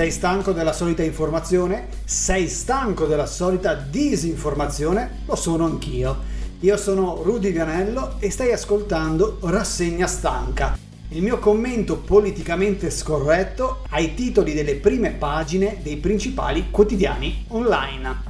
Sei 0.00 0.10
stanco 0.12 0.52
della 0.52 0.72
solita 0.72 1.02
informazione? 1.02 1.88
Sei 2.06 2.48
stanco 2.48 3.04
della 3.04 3.26
solita 3.26 3.74
disinformazione? 3.74 5.24
Lo 5.26 5.34
sono 5.34 5.66
anch'io. 5.66 6.16
Io 6.60 6.78
sono 6.78 7.20
Rudy 7.22 7.52
Vianello 7.52 8.14
e 8.18 8.30
stai 8.30 8.50
ascoltando 8.50 9.36
Rassegna 9.42 10.06
Stanca, 10.06 10.78
il 11.08 11.22
mio 11.22 11.38
commento 11.38 11.98
politicamente 11.98 12.88
scorretto 12.88 13.82
ai 13.90 14.14
titoli 14.14 14.54
delle 14.54 14.76
prime 14.76 15.10
pagine 15.10 15.80
dei 15.82 15.98
principali 15.98 16.70
quotidiani 16.70 17.44
online. 17.48 18.29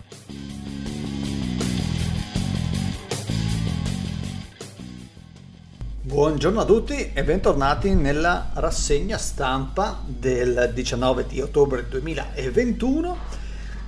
Buongiorno 6.21 6.61
a 6.61 6.65
tutti 6.67 7.13
e 7.15 7.25
bentornati 7.25 7.95
nella 7.95 8.51
rassegna 8.53 9.17
stampa 9.17 10.03
del 10.05 10.71
19 10.75 11.25
di 11.27 11.41
ottobre 11.41 11.89
2021, 11.89 13.17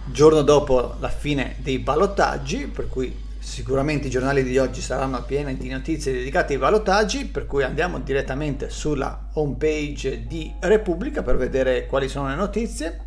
giorno 0.06 0.40
dopo 0.40 0.96
la 0.98 1.10
fine 1.10 1.56
dei 1.58 1.78
ballottaggi, 1.78 2.68
per 2.68 2.88
cui 2.88 3.14
sicuramente 3.38 4.06
i 4.06 4.10
giornali 4.10 4.42
di 4.44 4.56
oggi 4.56 4.80
saranno 4.80 5.22
pieni 5.24 5.58
di 5.58 5.68
notizie 5.68 6.10
dedicate 6.10 6.54
ai 6.54 6.58
ballottaggi, 6.58 7.26
per 7.26 7.44
cui 7.44 7.64
andiamo 7.64 7.98
direttamente 7.98 8.70
sulla 8.70 9.28
home 9.34 9.56
page 9.58 10.26
di 10.26 10.54
Repubblica 10.60 11.22
per 11.22 11.36
vedere 11.36 11.84
quali 11.84 12.08
sono 12.08 12.28
le 12.28 12.36
notizie. 12.36 13.00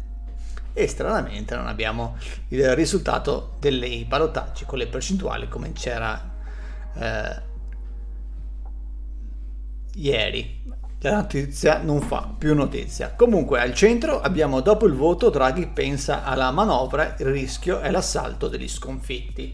E 0.71 0.85
stranamente 0.87 1.55
non 1.55 1.65
abbiamo 1.65 2.15
il 2.49 2.75
risultato 2.75 3.53
dei 3.59 4.05
ballottaggi 4.07 4.65
con 4.65 4.77
le 4.77 4.85
percentuali 4.85 5.47
come 5.47 5.71
c'era 5.73 6.33
eh, 6.93 7.53
ieri. 9.95 10.63
La 10.99 11.17
notizia 11.17 11.79
non 11.83 12.01
fa 12.01 12.27
più 12.35 12.55
notizia. 12.55 13.13
Comunque 13.15 13.59
al 13.59 13.75
centro 13.75 14.21
abbiamo 14.21 14.61
dopo 14.61 14.87
il 14.87 14.93
voto 14.93 15.29
Draghi 15.29 15.67
pensa 15.67 16.23
alla 16.23 16.49
manovra, 16.49 17.15
il 17.19 17.27
rischio 17.27 17.79
è 17.79 17.91
l'assalto 17.91 18.47
degli 18.47 18.67
sconfitti. 18.67 19.53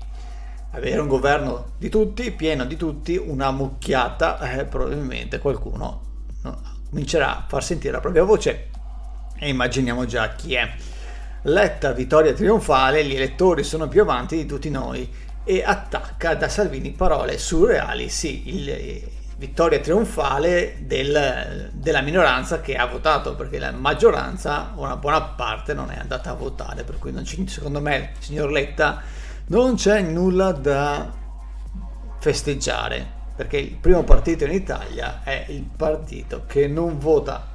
Avere 0.71 1.01
un 1.01 1.09
governo 1.09 1.73
di 1.77 1.89
tutti, 1.89 2.31
pieno 2.31 2.63
di 2.63 2.77
tutti, 2.77 3.17
una 3.17 3.51
mucchiata, 3.51 4.39
eh, 4.39 4.63
probabilmente 4.63 5.39
qualcuno 5.39 6.01
no, 6.43 6.61
comincerà 6.89 7.39
a 7.39 7.45
far 7.45 7.61
sentire 7.61 7.91
la 7.91 7.99
propria 7.99 8.23
voce 8.23 8.69
e 9.37 9.49
immaginiamo 9.49 10.05
già 10.05 10.33
chi 10.35 10.53
è. 10.53 10.71
Letta 11.41 11.91
vittoria 11.91 12.31
trionfale, 12.31 13.03
gli 13.03 13.15
elettori 13.15 13.63
sono 13.63 13.89
più 13.89 14.03
avanti 14.03 14.37
di 14.37 14.45
tutti 14.45 14.69
noi 14.69 15.09
e 15.43 15.63
attacca 15.65 16.35
da 16.35 16.47
Salvini 16.47 16.91
parole 16.91 17.37
surreali, 17.37 18.07
sì, 18.07 18.55
il, 18.55 19.19
vittoria 19.41 19.79
trionfale 19.79 20.75
del, 20.81 21.71
della 21.73 22.01
minoranza 22.01 22.61
che 22.61 22.75
ha 22.75 22.85
votato 22.85 23.35
perché 23.35 23.57
la 23.57 23.71
maggioranza 23.71 24.71
una 24.75 24.97
buona 24.97 25.19
parte 25.19 25.73
non 25.73 25.89
è 25.89 25.97
andata 25.97 26.29
a 26.29 26.35
votare 26.35 26.83
per 26.83 26.99
cui 26.99 27.11
secondo 27.47 27.81
me 27.81 28.11
signor 28.19 28.51
Letta 28.51 29.01
non 29.47 29.73
c'è 29.73 29.99
nulla 30.01 30.51
da 30.51 31.11
festeggiare 32.19 33.03
perché 33.35 33.57
il 33.57 33.77
primo 33.77 34.03
partito 34.03 34.45
in 34.45 34.51
Italia 34.51 35.21
è 35.23 35.45
il 35.47 35.67
partito 35.75 36.43
che 36.45 36.67
non 36.67 36.99
vota 36.99 37.50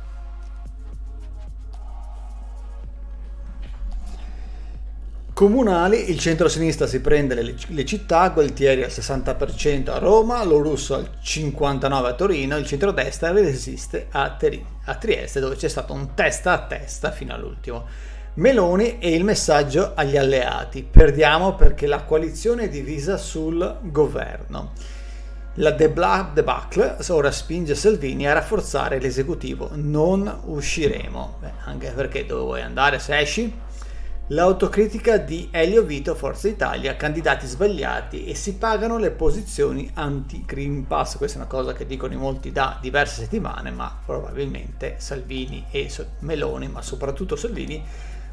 Comunali, 5.36 6.08
il 6.10 6.18
centro-sinistra 6.18 6.86
si 6.86 7.02
prende 7.02 7.34
le, 7.34 7.54
le, 7.66 7.84
città, 7.84 8.30
Gualtieri 8.30 8.82
al 8.82 8.88
60% 8.88 9.90
a 9.90 9.98
Roma, 9.98 10.42
Lorusso 10.42 10.94
al 10.94 11.10
59% 11.22 12.04
a 12.06 12.14
Torino, 12.14 12.56
il 12.56 12.64
centro-destra 12.64 13.32
resiste 13.32 14.06
a, 14.12 14.30
Teri- 14.30 14.64
a 14.86 14.94
Trieste 14.94 15.38
dove 15.38 15.56
c'è 15.56 15.68
stato 15.68 15.92
un 15.92 16.14
testa 16.14 16.52
a 16.52 16.60
testa 16.60 17.10
fino 17.10 17.34
all'ultimo. 17.34 17.84
Meloni 18.36 18.98
e 18.98 19.14
il 19.14 19.24
messaggio 19.24 19.92
agli 19.94 20.16
alleati. 20.16 20.82
Perdiamo 20.82 21.54
perché 21.54 21.86
la 21.86 22.04
coalizione 22.04 22.62
è 22.62 22.68
divisa 22.70 23.18
sul 23.18 23.80
governo. 23.82 24.72
La 25.56 25.70
debacle 25.70 26.96
ora 27.08 27.30
spinge 27.30 27.74
Salvini 27.74 28.26
a 28.26 28.32
rafforzare 28.32 28.98
l'esecutivo. 28.98 29.68
Non 29.74 30.44
usciremo. 30.44 31.36
Beh, 31.40 31.52
anche 31.64 31.90
perché 31.90 32.24
dove 32.24 32.42
vuoi 32.42 32.62
andare 32.62 32.98
se 32.98 33.18
esci? 33.18 33.64
L'autocritica 34.30 35.18
di 35.18 35.50
Elio 35.52 35.84
Vito, 35.84 36.16
Forza 36.16 36.48
Italia, 36.48 36.96
candidati 36.96 37.46
sbagliati 37.46 38.24
e 38.26 38.34
si 38.34 38.56
pagano 38.56 38.98
le 38.98 39.12
posizioni 39.12 39.88
anti-Green 39.94 40.84
Pass. 40.88 41.16
Questa 41.16 41.38
è 41.38 41.42
una 41.42 41.48
cosa 41.48 41.72
che 41.72 41.86
dicono 41.86 42.12
in 42.12 42.18
molti 42.18 42.50
da 42.50 42.76
diverse 42.80 43.20
settimane, 43.22 43.70
ma 43.70 44.00
probabilmente 44.04 44.96
Salvini 44.98 45.66
e 45.70 45.88
Meloni, 46.20 46.66
ma 46.66 46.82
soprattutto 46.82 47.36
Salvini, 47.36 47.80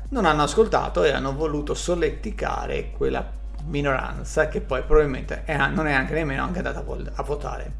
non 0.09 0.25
hanno 0.25 0.41
ascoltato 0.41 1.03
e 1.03 1.11
hanno 1.11 1.35
voluto 1.35 1.75
solleticare 1.75 2.89
quella 2.89 3.29
minoranza 3.65 4.47
che 4.47 4.61
poi 4.61 4.81
probabilmente 4.81 5.43
è, 5.45 5.55
non 5.67 5.85
è 5.85 5.93
anche 5.93 6.15
nemmeno 6.15 6.41
anche 6.41 6.57
andata 6.57 6.83
a 7.13 7.23
votare. 7.23 7.73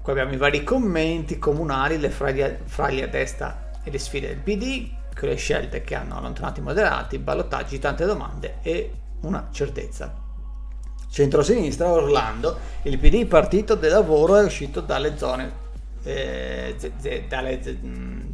Qui 0.00 0.10
abbiamo 0.10 0.32
i 0.32 0.38
vari 0.38 0.64
commenti 0.64 1.38
comunali, 1.38 1.98
le 1.98 2.08
fraglie, 2.08 2.62
fraglie 2.64 3.04
a 3.04 3.08
destra 3.08 3.72
e 3.84 3.90
le 3.90 3.98
sfide 3.98 4.28
del 4.28 4.38
PD, 4.38 4.95
con 5.18 5.28
le 5.28 5.36
scelte 5.36 5.82
che 5.82 5.94
hanno 5.94 6.18
allontanato 6.18 6.60
i 6.60 6.62
moderati, 6.62 7.18
ballottaggi, 7.18 7.78
tante 7.78 8.04
domande 8.04 8.58
e 8.62 8.92
una 9.22 9.48
certezza. 9.50 10.14
Centrosinistra, 11.10 11.90
Orlando, 11.90 12.58
il 12.82 12.98
PD 12.98 13.26
partito 13.26 13.74
del 13.74 13.92
lavoro 13.92 14.36
è 14.36 14.44
uscito 14.44 14.80
dalle 14.80 15.16
zone 15.16 15.64
eh, 16.02 16.76
dalle 17.28 17.60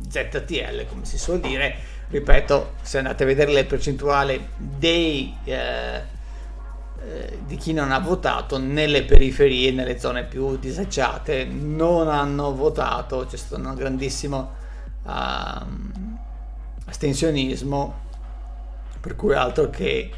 ZTL, 0.09 0.87
come 0.89 1.05
si 1.05 1.19
suol 1.19 1.41
dire. 1.41 1.91
Ripeto, 2.09 2.75
se 2.83 2.99
andate 2.99 3.23
a 3.23 3.27
vedere 3.27 3.53
le 3.53 3.65
percentuali 3.65 4.49
dei, 4.57 5.35
eh, 5.45 6.03
eh, 7.05 7.39
di 7.47 7.57
chi 7.57 7.73
non 7.73 7.91
ha 7.91 7.99
votato 8.01 8.59
nelle 8.59 9.05
periferie, 9.05 9.71
nelle 9.71 9.99
zone 9.99 10.25
più 10.25 10.59
disagiate, 10.59 11.45
non 11.45 12.09
hanno 12.09 12.55
votato, 12.55 13.27
c'è 13.29 13.37
stato 13.37 13.63
un 13.63 13.75
grandissimo... 13.75 14.61
Uh, 15.05 16.12
astensionismo, 16.93 18.01
per 19.01 19.17
cui 19.17 19.35
altro 19.35 19.71
che 19.71 20.11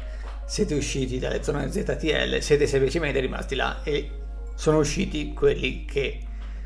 siete 0.45 0.75
usciti 0.75 1.17
dalle 1.17 1.41
zone 1.41 1.71
ZTL, 1.71 2.39
siete 2.39 2.67
semplicemente 2.67 3.19
rimasti 3.19 3.55
là 3.55 3.81
e 3.83 4.11
sono 4.53 4.79
usciti 4.79 5.33
quelli 5.33 5.85
che 5.85 6.19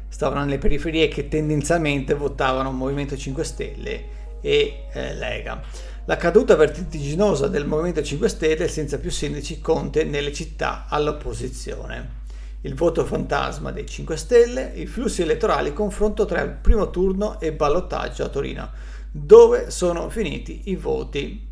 stavano 0.09 0.44
nelle 0.44 0.58
periferie 0.58 1.08
che 1.08 1.28
tendenzialmente 1.28 2.16
votavano 2.16 2.72
Movimento 2.72 3.16
5 3.16 3.44
Stelle 3.44 4.03
e 4.42 4.86
eh, 4.92 5.14
Lega. 5.14 5.62
La 6.06 6.18
caduta 6.18 6.56
vertiginosa 6.56 7.48
del 7.48 7.68
Movimento 7.68 8.02
5 8.02 8.28
Stelle 8.28 8.68
senza 8.68 8.98
più 8.98 9.12
sindaci 9.12 9.62
Conte 9.62 10.03
nelle 10.03 10.34
città 10.34 10.88
all'opposizione. 10.90 12.18
Il 12.62 12.74
voto 12.74 13.06
fantasma 13.06 13.72
dei 13.72 13.86
5 13.86 14.18
Stelle, 14.18 14.72
i 14.74 14.88
flussi 14.88 15.22
elettorali, 15.22 15.72
confronto 15.72 16.25
tra 16.25 16.42
il 16.42 16.50
primo 16.50 16.90
turno 16.90 17.40
e 17.40 17.53
ballottaggio 17.53 18.25
a 18.25 18.30
Torino 18.30 18.88
dove 19.12 19.72
sono 19.72 20.09
finiti 20.09 20.64
i 20.66 20.75
voti 20.75 21.47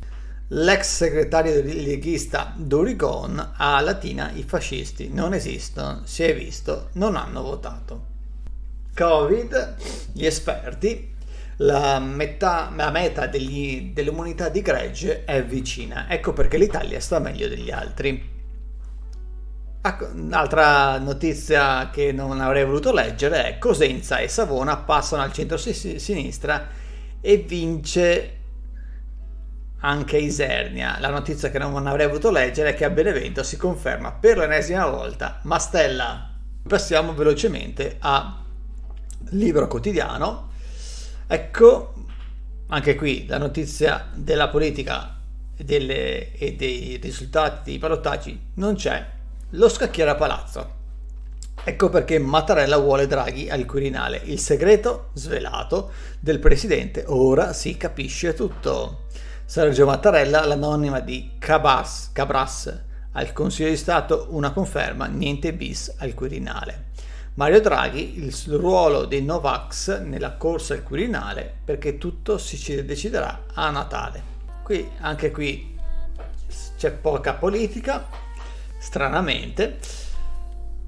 L'ex 0.48 0.96
segretario 0.96 1.62
leghista 1.62 2.52
Dorigon 2.56 3.52
a 3.56 3.80
Latina 3.80 4.32
i 4.32 4.42
fascisti 4.42 5.08
non 5.08 5.32
esistono, 5.32 6.02
si 6.04 6.24
è 6.24 6.36
visto, 6.36 6.88
non 6.92 7.14
hanno 7.16 7.42
votato. 7.42 8.10
Covid, 8.94 9.76
gli 10.12 10.26
esperti 10.26 11.11
la, 11.56 11.98
metà, 11.98 12.72
la 12.74 12.90
meta 12.90 13.26
degli, 13.26 13.92
dell'immunità 13.92 14.48
di 14.48 14.62
gregge 14.62 15.24
è 15.24 15.44
vicina. 15.44 16.06
Ecco 16.08 16.32
perché 16.32 16.56
l'Italia 16.56 17.00
sta 17.00 17.18
meglio 17.18 17.48
degli 17.48 17.70
altri. 17.70 18.30
Un'altra 20.14 20.98
notizia 20.98 21.90
che 21.90 22.12
non 22.12 22.40
avrei 22.40 22.64
voluto 22.64 22.92
leggere 22.92 23.44
è 23.44 23.58
Cosenza 23.58 24.18
e 24.18 24.28
Savona 24.28 24.76
passano 24.76 25.22
al 25.22 25.32
centro-sinistra 25.32 26.68
e 27.20 27.36
vince 27.38 28.36
anche 29.80 30.18
Isernia. 30.18 30.98
La 31.00 31.10
notizia 31.10 31.50
che 31.50 31.58
non 31.58 31.86
avrei 31.86 32.06
voluto 32.06 32.30
leggere 32.30 32.70
è 32.70 32.74
che 32.74 32.84
a 32.84 32.90
Benevento 32.90 33.42
si 33.42 33.56
conferma 33.56 34.12
per 34.12 34.38
l'ennesima 34.38 34.86
volta 34.86 35.40
Mastella. 35.42 36.30
Passiamo 36.66 37.12
velocemente 37.12 37.96
a 37.98 38.40
Libro 39.30 39.66
Quotidiano 39.66 40.50
Ecco, 41.32 41.94
anche 42.66 42.94
qui 42.94 43.24
la 43.26 43.38
notizia 43.38 44.10
della 44.12 44.50
politica 44.50 45.16
e, 45.56 45.64
delle, 45.64 46.30
e 46.34 46.56
dei 46.56 46.98
risultati 47.00 47.70
dei 47.70 47.78
ballottaggi 47.78 48.38
non 48.56 48.74
c'è. 48.74 49.02
Lo 49.52 49.70
scacchiere 49.70 50.10
a 50.10 50.14
palazzo. 50.14 50.74
Ecco 51.64 51.88
perché 51.88 52.18
Mattarella 52.18 52.76
vuole 52.76 53.06
Draghi 53.06 53.48
al 53.48 53.64
Quirinale. 53.64 54.20
Il 54.24 54.40
segreto 54.40 55.08
svelato 55.14 55.92
del 56.20 56.38
presidente. 56.38 57.04
Ora 57.06 57.54
si 57.54 57.78
capisce 57.78 58.34
tutto. 58.34 59.04
Sergio 59.46 59.86
Mattarella, 59.86 60.44
l'anonima 60.44 61.00
di 61.00 61.30
Cabas, 61.38 62.10
Cabras, 62.12 62.78
Al 63.12 63.32
Consiglio 63.32 63.70
di 63.70 63.76
Stato 63.76 64.26
una 64.32 64.52
conferma, 64.52 65.06
niente 65.06 65.54
bis 65.54 65.94
al 65.96 66.12
Quirinale. 66.12 66.90
Mario 67.34 67.62
Draghi 67.62 68.18
il 68.18 68.34
ruolo 68.58 69.06
dei 69.06 69.22
Novax 69.22 70.00
nella 70.00 70.32
corsa 70.32 70.74
al 70.74 70.82
Quirinale 70.82 71.50
perché 71.64 71.96
tutto 71.96 72.36
si 72.36 72.84
deciderà 72.84 73.44
a 73.54 73.70
Natale. 73.70 74.22
Qui, 74.62 74.86
anche 75.00 75.30
qui 75.30 75.78
c'è 76.76 76.92
poca 76.92 77.32
politica, 77.34 78.06
stranamente. 78.78 79.78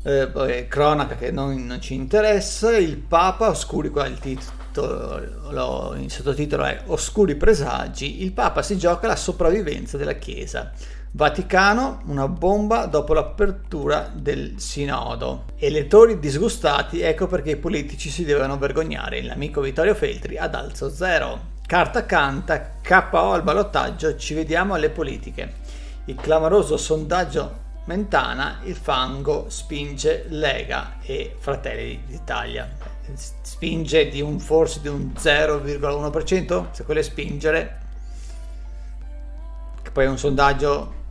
Eh, 0.03 0.67
cronaca 0.69 1.17
che 1.17 1.31
non, 1.31 1.65
non, 1.65 1.81
ci 1.81 1.95
interessa, 1.95 2.77
il 2.77 2.99
Papa, 2.99 3.49
oscuri 3.49 3.89
qua 3.89 4.07
il 4.07 4.19
titolo, 4.19 5.95
il 5.95 6.11
sottotitolo 6.11 6.65
è 6.65 6.83
Oscuri 6.89 7.37
presagi, 7.37 8.23
il 8.23 8.33
Papa 8.33 8.61
si 8.61 8.77
gioca 8.77 9.07
la 9.07 9.17
sopravvivenza 9.17 9.97
della 9.97 10.13
Chiesa. 10.13 10.73
Vaticano, 11.17 12.03
una 12.07 12.27
bomba 12.27 12.87
dopo 12.87 13.15
l'apertura 13.15 14.11
del 14.13 14.55
sinodo. 14.57 15.45
Elettori 15.59 16.19
disgustati, 16.19 17.03
ecco 17.03 17.29
perché 17.29 17.51
i 17.51 17.57
politici 17.57 18.11
si 18.11 18.25
devono 18.25 18.59
vergognare. 18.59 19.23
L'amico 19.23 19.61
Vittorio 19.61 19.95
Feltri 19.95 20.37
ad 20.37 20.57
alzo 20.57 20.91
zero. 20.91 21.53
Carta 21.65 22.05
canta, 22.05 22.79
KO 22.83 23.31
al 23.31 23.45
ballottaggio, 23.45 24.17
ci 24.17 24.35
vediamo 24.35 24.75
alle 24.75 24.91
politiche. 24.91 25.53
Il 26.07 26.17
clamoroso 26.17 26.77
sondaggio 26.77 27.63
Mentana, 27.85 28.59
il 28.65 28.75
fango 28.75 29.45
spinge 29.51 30.25
Lega 30.31 30.97
e 31.01 31.37
Fratelli 31.39 32.03
d'Italia. 32.09 32.69
Spinge 33.15 34.09
di 34.09 34.21
un 34.21 34.41
forse 34.41 34.81
di 34.81 34.89
un 34.89 35.13
0,1%, 35.17 36.73
se 36.73 36.83
quello 36.83 36.99
è 36.99 37.05
spingere, 37.05 37.79
che 39.81 39.91
poi 39.93 40.07
è 40.07 40.09
un 40.09 40.19
sondaggio 40.19 41.03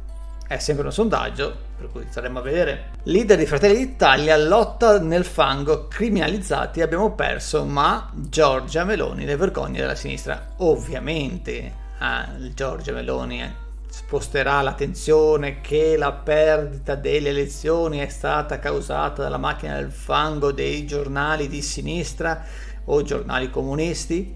è 0.48 0.58
sempre 0.58 0.86
un 0.86 0.92
sondaggio, 0.92 1.56
per 1.78 1.90
cui 1.92 2.06
staremo 2.10 2.40
a 2.40 2.42
vedere. 2.42 2.92
Leader 3.04 3.38
di 3.38 3.46
Fratelli 3.46 3.78
d'Italia, 3.78 4.38
lotta 4.38 5.00
nel 5.00 5.26
fango, 5.26 5.88
criminalizzati, 5.88 6.82
abbiamo 6.82 7.14
perso, 7.14 7.66
ma 7.66 8.12
Giorgia 8.14 8.84
Meloni, 8.84 9.26
le 9.26 9.36
vergogne 9.36 9.80
della 9.80 9.96
sinistra. 9.96 10.54
Ovviamente 10.58 11.74
ah, 12.00 12.30
Giorgia 12.54 12.94
Meloni 12.94 13.62
sposterà 13.88 14.62
l'attenzione 14.62 15.62
che 15.62 15.96
la 15.98 16.12
perdita 16.12 16.96
delle 16.96 17.30
elezioni 17.30 18.00
è 18.00 18.10
stata 18.10 18.58
causata 18.58 19.22
dalla 19.22 19.38
macchina 19.38 19.76
del 19.76 19.92
fango 19.92 20.52
dei 20.52 20.86
giornali 20.88 21.48
di 21.48 21.62
sinistra 21.62 22.44
o 22.86 23.04
giornali 23.04 23.52
comunisti 23.52 24.36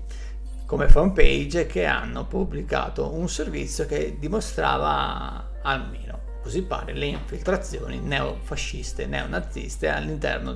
come 0.67 0.89
fanpage 0.89 1.65
che 1.65 1.85
hanno 1.85 2.25
pubblicato 2.25 3.13
un 3.13 3.27
servizio 3.29 3.85
che 3.85 4.17
dimostrava 4.19 5.46
almeno 5.67 6.25
così 6.41 6.63
pare 6.63 6.93
le 6.93 7.07
infiltrazioni 7.07 7.99
neofasciste 7.99 9.05
neonaziste 9.05 9.89
all'interno 9.89 10.55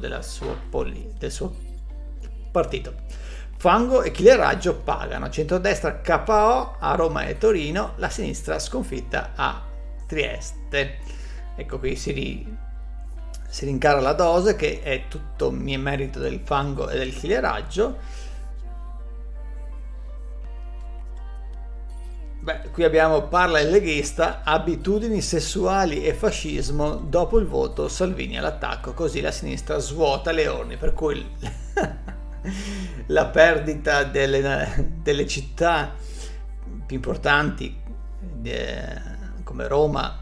poli- 0.69 1.13
del 1.17 1.31
suo 1.31 1.53
partito. 2.49 2.93
Fango 3.57 4.01
e 4.01 4.11
Chileraggio 4.11 4.77
pagano, 4.77 5.29
centrodestra 5.29 5.99
KO 5.99 6.77
a 6.79 6.95
Roma 6.95 7.25
e 7.25 7.37
Torino, 7.37 7.93
la 7.97 8.09
sinistra 8.09 8.57
sconfitta 8.57 9.33
a 9.35 9.61
Trieste. 10.07 10.97
Ecco 11.57 11.77
qui 11.77 11.95
si, 11.95 12.11
ri- 12.11 12.57
si 13.47 13.65
rincara 13.65 13.99
la 13.99 14.13
dose 14.13 14.55
che 14.55 14.81
è 14.81 15.03
tutto 15.09 15.51
mio 15.51 15.77
merito 15.77 16.19
del 16.19 16.39
fango 16.39 16.89
e 16.89 16.97
del 16.97 17.13
chileraggio 17.13 18.29
Beh, 22.43 22.71
qui 22.71 22.83
abbiamo 22.83 23.27
parla 23.27 23.59
il 23.59 23.69
leghista, 23.69 24.41
abitudini 24.43 25.21
sessuali 25.21 26.03
e 26.03 26.15
fascismo 26.15 26.95
dopo 26.95 27.37
il 27.37 27.45
voto 27.45 27.87
Salvini 27.87 28.35
all'attacco, 28.35 28.93
così 28.93 29.21
la 29.21 29.29
sinistra 29.29 29.77
svuota 29.77 30.31
le 30.31 30.47
urne, 30.47 30.75
per 30.75 30.93
cui 30.93 31.23
la 33.05 33.25
perdita 33.27 34.05
delle, 34.05 34.89
delle 35.03 35.27
città 35.27 35.93
più 36.83 36.95
importanti 36.95 37.75
eh, 38.41 39.01
come 39.43 39.67
Roma, 39.67 40.17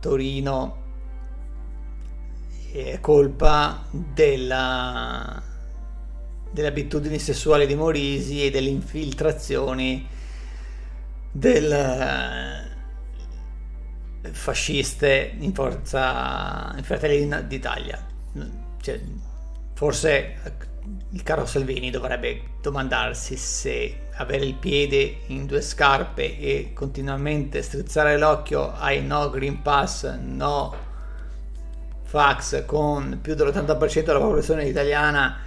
Torino 0.00 0.80
è 2.72 2.98
colpa 2.98 3.84
della, 3.90 5.42
delle 6.50 6.66
abitudini 6.66 7.18
sessuali 7.18 7.66
di 7.66 7.74
Morisi 7.74 8.42
e 8.42 8.50
delle 8.50 8.70
infiltrazioni 8.70 10.11
del 11.32 11.72
eh, 14.22 14.32
fasciste 14.32 15.34
in 15.38 15.52
forza 15.52 16.72
in 16.76 16.84
Fratelli 16.84 17.46
d'Italia. 17.46 17.98
Cioè, 18.80 19.00
forse 19.74 20.34
il 21.10 21.22
caro 21.22 21.46
Salvini 21.46 21.90
dovrebbe 21.90 22.42
domandarsi 22.60 23.36
se 23.36 24.08
avere 24.14 24.44
il 24.44 24.54
piede 24.54 25.20
in 25.26 25.46
due 25.46 25.62
scarpe 25.62 26.38
e 26.38 26.72
continuamente 26.74 27.62
strizzare 27.62 28.18
l'occhio 28.18 28.72
ai 28.74 29.02
no 29.04 29.30
Green 29.30 29.62
Pass, 29.62 30.18
no 30.20 30.90
fax 32.04 32.66
con 32.66 33.20
più 33.22 33.34
dell'80% 33.34 34.04
della 34.04 34.18
popolazione 34.18 34.64
italiana 34.64 35.38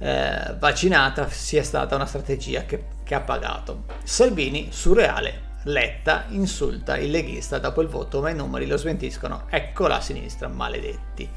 eh, 0.00 0.56
vaccinata 0.58 1.28
sia 1.28 1.62
stata 1.62 1.94
una 1.94 2.06
strategia 2.06 2.64
che, 2.64 2.84
che 3.04 3.14
ha 3.14 3.20
pagato. 3.20 3.84
Salvini, 4.02 4.68
surreale, 4.72 5.48
Letta 5.64 6.24
insulta 6.28 6.96
il 6.96 7.10
leghista 7.10 7.58
dopo 7.58 7.82
il 7.82 7.88
voto, 7.88 8.22
ma 8.22 8.30
i 8.30 8.34
numeri 8.34 8.66
lo 8.66 8.78
smentiscono. 8.78 9.44
Ecco 9.50 9.86
la 9.88 10.00
sinistra, 10.00 10.48
maledetti. 10.48 11.28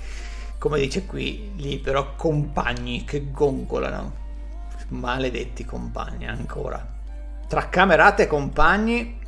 Come 0.57 0.80
dice 0.80 1.06
qui, 1.06 1.51
lì 1.57 1.77
però 1.80 2.15
compagni 2.15 3.04
che 3.04 3.30
gongolano. 3.31 4.21
Maledetti 4.89 5.65
compagni 5.65 6.25
ancora. 6.25 6.88
Tra 7.50 7.68
camerate 7.68 8.24
e 8.24 8.27
compagni 8.27 9.19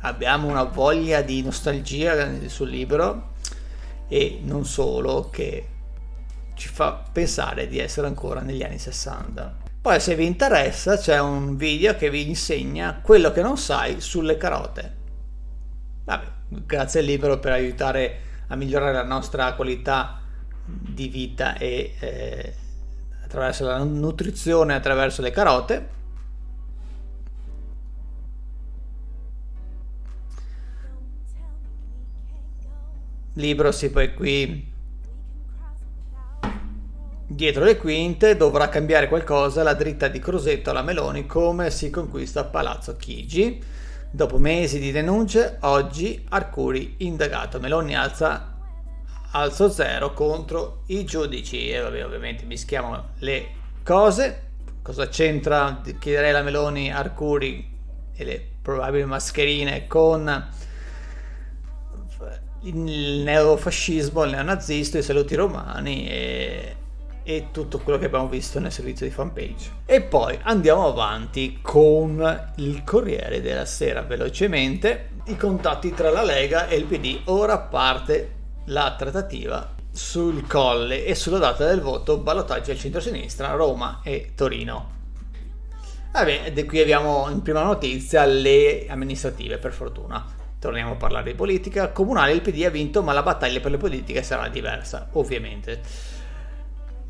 abbiamo 0.00 0.48
una 0.48 0.64
voglia 0.64 1.20
di 1.20 1.42
nostalgia 1.42 2.48
sul 2.48 2.70
libro 2.70 3.32
e 4.08 4.40
non 4.42 4.64
solo 4.64 5.28
che 5.28 5.68
ci 6.60 6.68
fa 6.68 7.02
pensare 7.10 7.66
di 7.66 7.78
essere 7.78 8.06
ancora 8.06 8.42
negli 8.42 8.62
anni 8.62 8.78
60. 8.78 9.56
Poi 9.80 9.98
se 9.98 10.14
vi 10.14 10.26
interessa 10.26 10.98
c'è 10.98 11.18
un 11.18 11.56
video 11.56 11.96
che 11.96 12.10
vi 12.10 12.28
insegna 12.28 13.00
quello 13.02 13.32
che 13.32 13.40
non 13.40 13.56
sai 13.56 14.02
sulle 14.02 14.36
carote. 14.36 14.96
Vabbè, 16.04 16.26
grazie 16.48 17.00
al 17.00 17.06
libro 17.06 17.38
per 17.38 17.52
aiutare 17.52 18.20
a 18.48 18.56
migliorare 18.56 18.92
la 18.92 19.04
nostra 19.04 19.54
qualità 19.54 20.20
di 20.66 21.08
vita 21.08 21.56
e 21.56 21.94
eh, 21.98 22.54
attraverso 23.24 23.64
la 23.64 23.78
nutrizione 23.82 24.74
attraverso 24.74 25.22
le 25.22 25.30
carote. 25.30 25.88
Libro 33.32 33.72
sì, 33.72 33.90
poi 33.90 34.12
qui 34.12 34.69
Dietro 37.32 37.62
le 37.62 37.76
quinte 37.76 38.36
dovrà 38.36 38.68
cambiare 38.68 39.06
qualcosa 39.06 39.62
la 39.62 39.74
dritta 39.74 40.08
di 40.08 40.18
Crosetto 40.18 40.70
alla 40.70 40.82
Meloni 40.82 41.26
come 41.26 41.70
si 41.70 41.88
conquista 41.88 42.42
Palazzo 42.42 42.96
Chigi. 42.96 43.62
Dopo 44.10 44.36
mesi 44.38 44.80
di 44.80 44.90
denunce, 44.90 45.58
oggi 45.60 46.26
Arcuri 46.30 46.96
indagato. 46.98 47.60
Meloni 47.60 47.94
alza 47.94 48.52
alzo 49.30 49.70
zero 49.70 50.12
contro 50.12 50.82
i 50.86 51.04
giudici 51.04 51.70
e 51.70 51.78
vabbè, 51.78 52.04
ovviamente 52.04 52.44
mischiamo 52.46 53.10
le 53.20 53.46
cose. 53.84 54.48
Cosa 54.82 55.06
c'entra? 55.06 55.82
Chiederei 56.00 56.30
alla 56.30 56.42
Meloni, 56.42 56.92
Arcuri 56.92 57.64
e 58.12 58.24
le 58.24 58.44
probabili 58.60 59.04
mascherine 59.04 59.86
con 59.86 60.48
il 62.62 63.22
neofascismo, 63.22 64.24
il 64.24 64.30
neonazismo, 64.30 64.98
i 64.98 65.02
saluti 65.04 65.36
romani 65.36 66.08
e 66.08 66.74
e 67.30 67.48
tutto 67.52 67.78
quello 67.78 67.96
che 67.96 68.06
abbiamo 68.06 68.26
visto 68.26 68.58
nel 68.58 68.72
servizio 68.72 69.06
di 69.06 69.12
fanpage. 69.12 69.70
E 69.86 70.00
poi 70.00 70.36
andiamo 70.42 70.88
avanti 70.88 71.60
con 71.62 72.52
il 72.56 72.82
Corriere 72.82 73.40
della 73.40 73.66
Sera 73.66 74.02
velocemente. 74.02 75.10
I 75.26 75.36
contatti 75.36 75.94
tra 75.94 76.10
la 76.10 76.24
Lega 76.24 76.66
e 76.66 76.74
il 76.74 76.86
PD. 76.86 77.20
Ora 77.26 77.56
parte 77.58 78.38
la 78.66 78.96
trattativa 78.98 79.74
sul 79.92 80.44
colle 80.48 81.04
e 81.04 81.14
sulla 81.14 81.38
data 81.38 81.64
del 81.64 81.80
voto 81.80 82.18
ballottaggio 82.18 82.72
al 82.72 82.78
centro-sinistra 82.78 83.52
Roma 83.52 84.00
e 84.02 84.32
Torino. 84.34 84.98
Vabbè, 86.12 86.52
qui 86.66 86.80
abbiamo 86.80 87.28
in 87.30 87.42
prima 87.42 87.62
notizia 87.62 88.24
le 88.24 88.86
amministrative, 88.88 89.58
per 89.58 89.72
fortuna. 89.72 90.24
Torniamo 90.58 90.92
a 90.92 90.96
parlare 90.96 91.30
di 91.30 91.36
politica. 91.36 91.90
Comunale 91.92 92.32
il 92.32 92.40
PD 92.40 92.64
ha 92.64 92.70
vinto, 92.70 93.04
ma 93.04 93.12
la 93.12 93.22
battaglia 93.22 93.60
per 93.60 93.70
le 93.70 93.76
politiche 93.76 94.24
sarà 94.24 94.48
diversa, 94.48 95.10
ovviamente. 95.12 96.18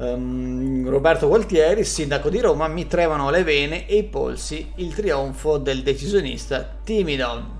Um, 0.01 0.89
Roberto 0.89 1.29
Gualtieri, 1.29 1.85
sindaco 1.85 2.31
di 2.31 2.41
Roma, 2.41 2.69
mi 2.69 2.87
tremano 2.87 3.29
le 3.29 3.45
vene 3.45 3.87
e 3.87 3.99
i 3.99 4.05
polsi, 4.05 4.73
il 4.77 4.95
trionfo 4.95 5.59
del 5.59 5.83
decisionista 5.83 6.79
timido. 6.83 7.57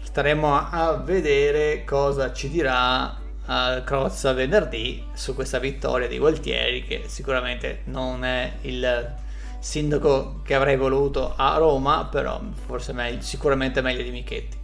staremo 0.00 0.54
a 0.54 0.92
vedere 0.98 1.82
cosa 1.84 2.32
ci 2.32 2.48
dirà 2.48 3.06
uh, 3.08 3.82
Crozza 3.82 4.32
venerdì 4.32 5.04
su 5.14 5.34
questa 5.34 5.58
vittoria 5.58 6.06
di 6.06 6.18
Gualtieri 6.18 6.84
che 6.84 7.02
sicuramente 7.08 7.80
non 7.86 8.24
è 8.24 8.52
il 8.60 9.14
sindaco 9.58 10.42
che 10.44 10.54
avrei 10.54 10.76
voluto 10.76 11.34
a 11.36 11.56
Roma 11.56 12.06
però 12.06 12.40
forse 12.66 12.92
meglio, 12.92 13.20
sicuramente 13.20 13.80
meglio 13.80 14.04
di 14.04 14.10
Michetti 14.12 14.59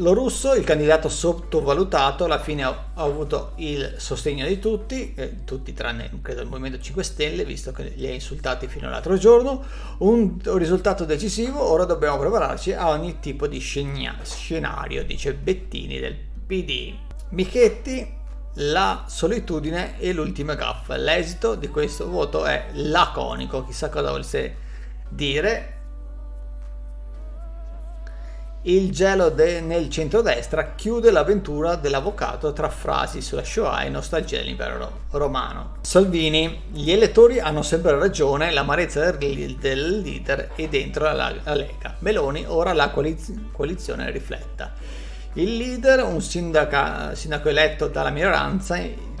Lo 0.00 0.12
russo, 0.12 0.52
il 0.52 0.62
candidato 0.62 1.08
sottovalutato, 1.08 2.24
alla 2.24 2.38
fine 2.38 2.64
ha, 2.64 2.88
avuto 2.96 3.52
il 3.56 3.94
sostegno 3.96 4.46
di 4.46 4.58
tutti, 4.58 5.14
eh, 5.16 5.44
tutti 5.44 5.72
tranne 5.72 6.10
credo 6.20 6.42
il 6.42 6.48
Movimento 6.48 6.78
5 6.78 7.02
Stelle, 7.02 7.46
visto 7.46 7.72
che 7.72 7.94
li 7.96 8.06
ha 8.06 8.12
insultati 8.12 8.66
fino 8.66 8.88
all'altro 8.88 9.16
giorno. 9.16 9.64
Un, 9.98 10.38
un 10.44 10.58
risultato 10.58 11.06
decisivo, 11.06 11.62
ora 11.62 11.84
dobbiamo 11.84 12.18
prepararci 12.18 12.74
a 12.74 12.90
ogni 12.90 13.20
tipo 13.20 13.46
di 13.46 13.58
scena, 13.58 14.18
scenario, 14.22 15.02
dice 15.02 15.32
Bettini 15.32 15.98
del 15.98 16.14
PD. 16.46 16.92
Michetti, 17.30 18.12
la 18.56 19.04
solitudine 19.06 19.98
e 19.98 20.12
l'ultima 20.12 20.56
gaffa. 20.56 20.96
L'esito 20.96 21.54
di 21.54 21.68
questo 21.68 22.06
voto 22.10 22.44
è 22.44 22.66
laconico, 22.74 23.64
chissà 23.64 23.88
cosa 23.88 24.10
volesse 24.10 24.56
dire 25.08 25.75
il 28.68 28.90
gelo 28.90 29.28
de- 29.28 29.60
nel 29.60 29.88
centrodestra 29.88 30.74
chiude 30.74 31.12
l'avventura 31.12 31.76
dell'avvocato 31.76 32.52
tra 32.52 32.68
frasi 32.68 33.20
sulla 33.20 33.44
Shoah 33.44 33.84
e 33.84 33.88
nostalgia 33.88 34.38
dell'impero 34.38 35.02
romano. 35.10 35.76
Salvini, 35.82 36.62
gli 36.72 36.90
elettori 36.90 37.38
hanno 37.38 37.62
sempre 37.62 37.96
ragione, 37.96 38.50
l'amarezza 38.50 39.12
del, 39.12 39.54
del 39.54 40.00
leader 40.00 40.50
è 40.56 40.66
dentro 40.66 41.04
la, 41.04 41.32
la 41.44 41.54
Lega. 41.54 41.94
Meloni, 42.00 42.44
ora 42.46 42.72
la 42.72 42.90
coaliz- 42.90 43.32
coalizione 43.52 44.10
rifletta. 44.10 44.72
Il 45.36 45.58
leader, 45.58 46.02
un 46.02 46.22
sindaca, 46.22 47.14
sindaco 47.14 47.50
eletto 47.50 47.88
dalla 47.88 48.08
minoranza, 48.08 48.78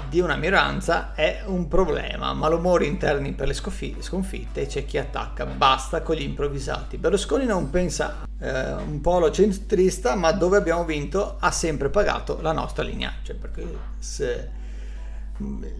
di 0.08 0.18
una 0.18 0.36
minoranza 0.36 1.12
è 1.14 1.42
un 1.44 1.68
problema. 1.68 2.32
Malumori 2.32 2.86
interni 2.86 3.34
per 3.34 3.48
le 3.48 3.52
sconfitte, 3.52 4.66
c'è 4.66 4.86
chi 4.86 4.96
attacca. 4.96 5.44
Basta 5.44 6.00
con 6.00 6.16
gli 6.16 6.22
improvvisati. 6.22 6.96
Berlusconi 6.96 7.44
non 7.44 7.68
pensa 7.68 8.26
eh, 8.38 8.72
un 8.72 9.02
polo 9.02 9.30
centrista, 9.30 10.14
ma 10.14 10.32
dove 10.32 10.56
abbiamo 10.56 10.86
vinto 10.86 11.36
ha 11.38 11.50
sempre 11.50 11.90
pagato 11.90 12.38
la 12.40 12.52
nostra 12.52 12.82
linea. 12.82 13.12
Cioè, 13.22 13.36
perché 13.36 13.66
se 13.98 14.50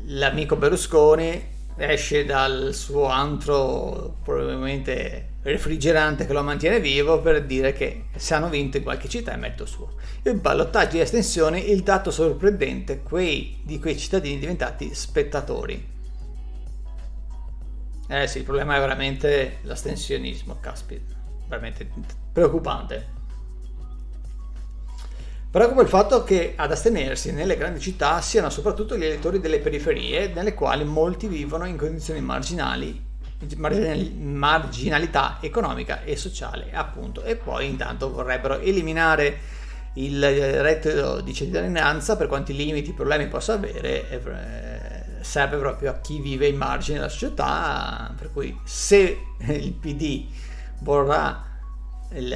l'amico 0.05 0.57
Berlusconi 0.57 1.55
esce 1.77 2.27
dal 2.27 2.75
suo 2.75 3.07
antro 3.07 4.17
probabilmente 4.23 5.29
refrigerante 5.47 6.27
che 6.27 6.33
lo 6.33 6.43
mantiene 6.43 6.81
vivo 6.81 7.21
per 7.21 7.45
dire 7.45 7.73
che 7.73 8.07
se 8.17 8.35
hanno 8.35 8.49
vinto 8.49 8.79
in 8.79 8.83
qualche 8.83 9.09
città 9.09 9.33
è 9.33 9.37
merito 9.37 9.65
suo. 9.65 9.95
Il 10.23 10.35
ballottaggio 10.35 10.97
di 10.97 11.01
estensione, 11.01 11.61
il 11.61 11.83
dato 11.83 12.11
sorprendente 12.11 13.03
quei, 13.03 13.61
di 13.63 13.79
quei 13.79 13.97
cittadini 13.97 14.39
diventati 14.39 14.93
spettatori. 14.93 15.95
Eh 18.09 18.27
sì, 18.27 18.39
il 18.39 18.45
problema 18.45 18.77
è 18.77 18.81
veramente 18.81 19.59
l'astensionismo, 19.63 20.59
caspita, 20.61 21.15
veramente 21.49 21.89
preoccupante. 22.33 23.15
Preoccupa 25.49 25.83
il 25.83 25.89
fatto 25.89 26.25
che 26.25 26.55
ad 26.57 26.73
astenersi 26.73 27.33
nelle 27.33 27.57
grandi 27.57 27.81
città 27.81 28.21
siano 28.21 28.51
soprattutto 28.51 28.97
gli 28.97 29.05
elettori 29.05 29.41
delle 29.41 29.61
periferie, 29.61 30.29
nelle 30.29 30.55
quali 30.55 30.85
molti 30.85 31.29
vivono 31.29 31.67
in 31.67 31.77
condizioni 31.77 32.21
marginali, 32.21 33.06
marginalità 33.59 35.39
economica 35.41 36.03
e 36.03 36.17
sociale, 36.17 36.71
appunto, 36.73 37.23
e 37.23 37.37
poi 37.37 37.69
intanto 37.69 38.11
vorrebbero 38.11 38.59
eliminare 38.59 39.39
il 39.95 40.21
reddito 40.63 41.21
di 41.21 41.33
cittadinanza 41.33 42.17
per 42.17 42.27
quanti 42.27 42.55
limiti 42.55 42.91
e 42.91 42.95
problemi 42.95 43.29
possa 43.29 43.55
avere 43.55 44.09
eh, 44.11 45.23
serve 45.23 45.57
proprio 45.57 45.91
a 45.91 46.01
chi 46.01 46.21
vive 46.21 46.49
in 46.49 46.57
margine 46.57 46.99
della 46.99 47.09
società 47.09 48.13
per 48.15 48.31
cui 48.31 48.59
se 48.65 49.19
il 49.47 49.73
PD 49.73 50.27
vorrà 50.81 51.43
il, 52.13 52.35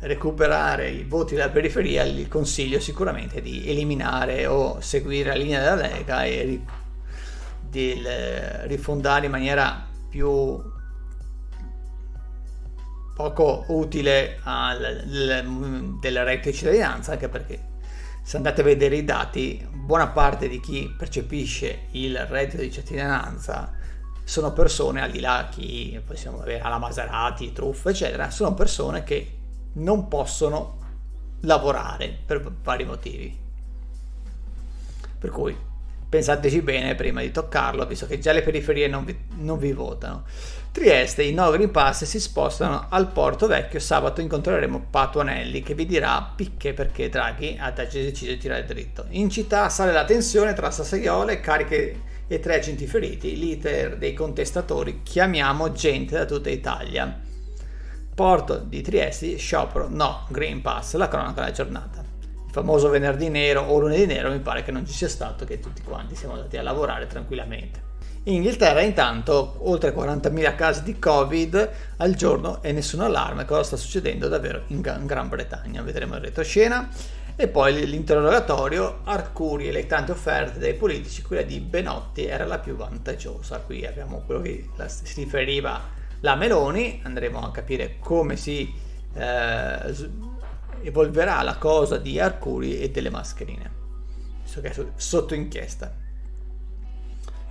recuperare 0.00 0.88
i 0.88 1.04
voti 1.04 1.34
della 1.34 1.50
periferia, 1.50 2.02
il 2.02 2.28
consiglio 2.28 2.80
sicuramente 2.80 3.42
di 3.42 3.68
eliminare 3.68 4.46
o 4.46 4.80
seguire 4.80 5.30
la 5.30 5.36
linea 5.36 5.60
della 5.60 5.88
Lega 5.88 6.24
e 6.24 6.60
di 7.70 8.02
rifondare 8.64 9.26
in 9.26 9.30
maniera 9.30 9.86
più 10.08 10.60
poco 13.14 13.64
utile 13.68 14.40
al, 14.42 15.04
della 16.00 16.22
reddito 16.24 16.50
di 16.50 16.56
cittadinanza, 16.56 17.12
anche 17.12 17.28
perché 17.28 17.68
se 18.22 18.36
andate 18.36 18.60
a 18.60 18.64
vedere 18.64 18.96
i 18.96 19.04
dati, 19.04 19.66
buona 19.72 20.08
parte 20.08 20.48
di 20.48 20.60
chi 20.60 20.92
percepisce 20.96 21.86
il 21.92 22.18
reddito 22.26 22.62
di 22.62 22.72
cittadinanza 22.72 23.72
sono 24.24 24.52
persone, 24.52 25.02
al 25.02 25.10
di 25.10 25.20
là 25.20 25.48
chi 25.50 26.00
possiamo 26.04 26.40
avere 26.40 26.60
alla 26.60 26.78
Maserati, 26.78 27.52
truffa, 27.52 27.90
eccetera, 27.90 28.30
sono 28.30 28.54
persone 28.54 29.02
che 29.02 29.38
non 29.74 30.08
possono 30.08 30.78
lavorare 31.40 32.16
per 32.24 32.50
vari 32.62 32.84
motivi. 32.84 33.38
Per 35.18 35.30
cui 35.30 35.56
pensateci 36.10 36.60
bene 36.60 36.96
prima 36.96 37.22
di 37.22 37.30
toccarlo, 37.30 37.86
visto 37.86 38.06
che 38.06 38.18
già 38.18 38.32
le 38.32 38.42
periferie 38.42 38.88
non 38.88 39.04
vi, 39.04 39.16
non 39.36 39.58
vi 39.58 39.72
votano. 39.72 40.24
Trieste, 40.72 41.22
i 41.22 41.32
no 41.32 41.50
Green 41.50 41.70
Pass 41.70 42.04
si 42.04 42.20
spostano 42.20 42.86
al 42.90 43.10
Porto 43.10 43.46
Vecchio. 43.46 43.80
Sabato 43.80 44.20
incontreremo 44.20 44.86
Patuanelli 44.90 45.62
che 45.62 45.74
vi 45.74 45.86
dirà 45.86 46.32
picche 46.34 46.72
perché 46.72 47.08
Draghi 47.08 47.56
ha 47.58 47.70
deciso 47.70 48.26
di 48.26 48.36
tirare 48.36 48.64
dritto. 48.64 49.06
In 49.10 49.30
città 49.30 49.68
sale 49.68 49.92
la 49.92 50.04
tensione 50.04 50.52
tra 50.52 50.70
sassaiole, 50.70 51.40
cariche 51.40 52.00
e 52.28 52.38
tre 52.38 52.56
agenti 52.56 52.86
feriti. 52.86 53.36
L'iter 53.36 53.96
dei 53.96 54.14
contestatori 54.14 55.00
chiamiamo 55.02 55.72
gente 55.72 56.16
da 56.16 56.24
tutta 56.24 56.50
Italia. 56.50 57.18
Porto 58.14 58.58
di 58.58 58.80
Trieste, 58.82 59.36
sciopero, 59.36 59.88
no, 59.88 60.26
Green 60.28 60.60
Pass, 60.60 60.94
la 60.94 61.08
cronaca 61.08 61.40
della 61.40 61.52
giornata. 61.52 62.09
Il 62.50 62.56
famoso 62.56 62.88
venerdì 62.88 63.28
nero 63.28 63.62
o 63.62 63.78
lunedì 63.78 64.06
nero 64.06 64.28
mi 64.28 64.40
pare 64.40 64.64
che 64.64 64.72
non 64.72 64.84
ci 64.84 64.92
sia 64.92 65.08
stato, 65.08 65.44
che 65.44 65.60
tutti 65.60 65.82
quanti 65.82 66.16
siamo 66.16 66.34
andati 66.34 66.56
a 66.56 66.62
lavorare 66.62 67.06
tranquillamente. 67.06 67.80
In 68.24 68.34
Inghilterra 68.34 68.80
intanto 68.80 69.58
oltre 69.60 69.94
40.000 69.94 70.56
casi 70.56 70.82
di 70.82 70.98
Covid 70.98 71.70
al 71.98 72.16
giorno 72.16 72.60
e 72.60 72.72
nessun 72.72 73.02
allarme, 73.02 73.44
cosa 73.44 73.62
sta 73.62 73.76
succedendo 73.76 74.26
davvero 74.26 74.64
in 74.66 74.80
Gran 74.80 75.28
Bretagna, 75.28 75.80
vedremo 75.82 76.16
in 76.16 76.22
retroscena. 76.22 76.88
E 77.36 77.46
poi 77.46 77.86
l'interrogatorio, 77.86 79.02
Arcuri 79.04 79.68
e 79.68 79.72
le 79.72 79.86
tante 79.86 80.10
offerte 80.10 80.58
dei 80.58 80.74
politici, 80.74 81.22
quella 81.22 81.42
di 81.42 81.60
Benotti 81.60 82.24
era 82.26 82.46
la 82.46 82.58
più 82.58 82.74
vantaggiosa. 82.74 83.60
Qui 83.60 83.86
abbiamo 83.86 84.24
quello 84.26 84.40
che 84.40 84.66
si 84.86 85.20
riferiva 85.22 85.82
la 86.18 86.34
Meloni, 86.34 87.00
andremo 87.04 87.38
a 87.44 87.52
capire 87.52 87.98
come 88.00 88.34
si 88.34 88.74
eh, 89.14 89.94
evolverà 90.82 91.42
la 91.42 91.56
cosa 91.56 91.96
di 91.96 92.18
Arcuri 92.18 92.80
e 92.80 92.90
delle 92.90 93.10
mascherine, 93.10 93.70
visto 94.42 94.60
che 94.60 94.70
è 94.70 94.86
sotto 94.96 95.34
inchiesta. 95.34 95.94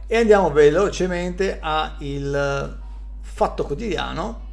E 0.07 0.17
andiamo 0.17 0.51
velocemente 0.51 1.59
al 1.61 2.79
fatto 3.21 3.63
quotidiano. 3.63 4.47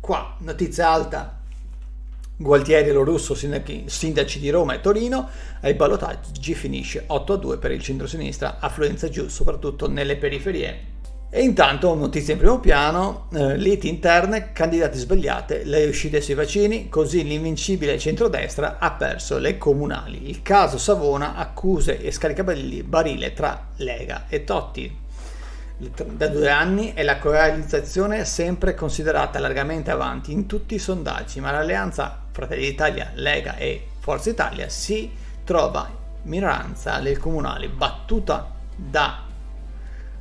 Qua, 0.00 0.36
notizia 0.38 0.88
alta, 0.90 1.38
Gualtieri 2.40 2.88
e 2.88 2.92
lo 2.92 3.02
russo, 3.02 3.34
sindaci 3.34 4.38
di 4.38 4.50
Roma 4.50 4.74
e 4.74 4.80
Torino, 4.80 5.28
ai 5.60 5.74
ballotaggi 5.74 6.54
finisce 6.54 7.02
8 7.06 7.32
a 7.32 7.36
2 7.36 7.58
per 7.58 7.72
il 7.72 7.82
centro-sinistra, 7.82 8.58
affluenza 8.60 9.08
giù 9.08 9.26
soprattutto 9.26 9.88
nelle 9.88 10.16
periferie 10.16 10.96
e 11.30 11.42
intanto, 11.42 11.94
notizia 11.94 12.32
in 12.32 12.38
primo 12.38 12.58
piano, 12.58 13.26
eh, 13.34 13.58
liti 13.58 13.86
interne, 13.86 14.52
candidati 14.52 14.96
sbagliate, 14.96 15.62
le 15.64 15.84
uscite 15.84 16.22
sui 16.22 16.32
vaccini, 16.32 16.88
così 16.88 17.22
l'invincibile 17.22 17.98
centrodestra 17.98 18.78
ha 18.78 18.92
perso 18.92 19.36
le 19.36 19.58
comunali. 19.58 20.30
Il 20.30 20.40
caso 20.40 20.78
Savona, 20.78 21.34
accuse 21.36 22.00
e 22.00 22.10
scaricabarile 22.12 23.34
tra 23.34 23.66
Lega 23.76 24.24
e 24.28 24.44
Totti. 24.44 25.06
Da 25.76 26.28
due 26.28 26.48
anni 26.48 26.94
è 26.94 27.02
la 27.02 27.18
coalizzazione 27.18 28.24
sempre 28.24 28.74
considerata 28.74 29.38
largamente 29.38 29.90
avanti 29.90 30.32
in 30.32 30.46
tutti 30.46 30.76
i 30.76 30.78
sondaggi, 30.78 31.40
ma 31.40 31.52
l'alleanza 31.52 32.22
Fratelli 32.32 32.62
d'Italia, 32.62 33.12
Lega 33.14 33.56
e 33.56 33.86
Forza 34.00 34.30
Italia 34.30 34.70
si 34.70 35.10
trova 35.44 35.90
minoranza 36.22 36.94
alle 36.94 37.18
comunali 37.18 37.68
battuta 37.68 38.50
da 38.74 39.26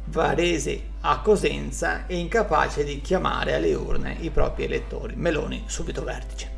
Varese 0.09 0.95
a 1.09 1.19
Cosenza 1.21 2.05
e 2.05 2.17
incapace 2.17 2.83
di 2.83 2.99
chiamare 2.99 3.53
alle 3.53 3.73
urne 3.73 4.17
i 4.19 4.29
propri 4.29 4.65
elettori. 4.65 5.15
Meloni 5.15 5.63
subito 5.65 6.03
vertice. 6.03 6.55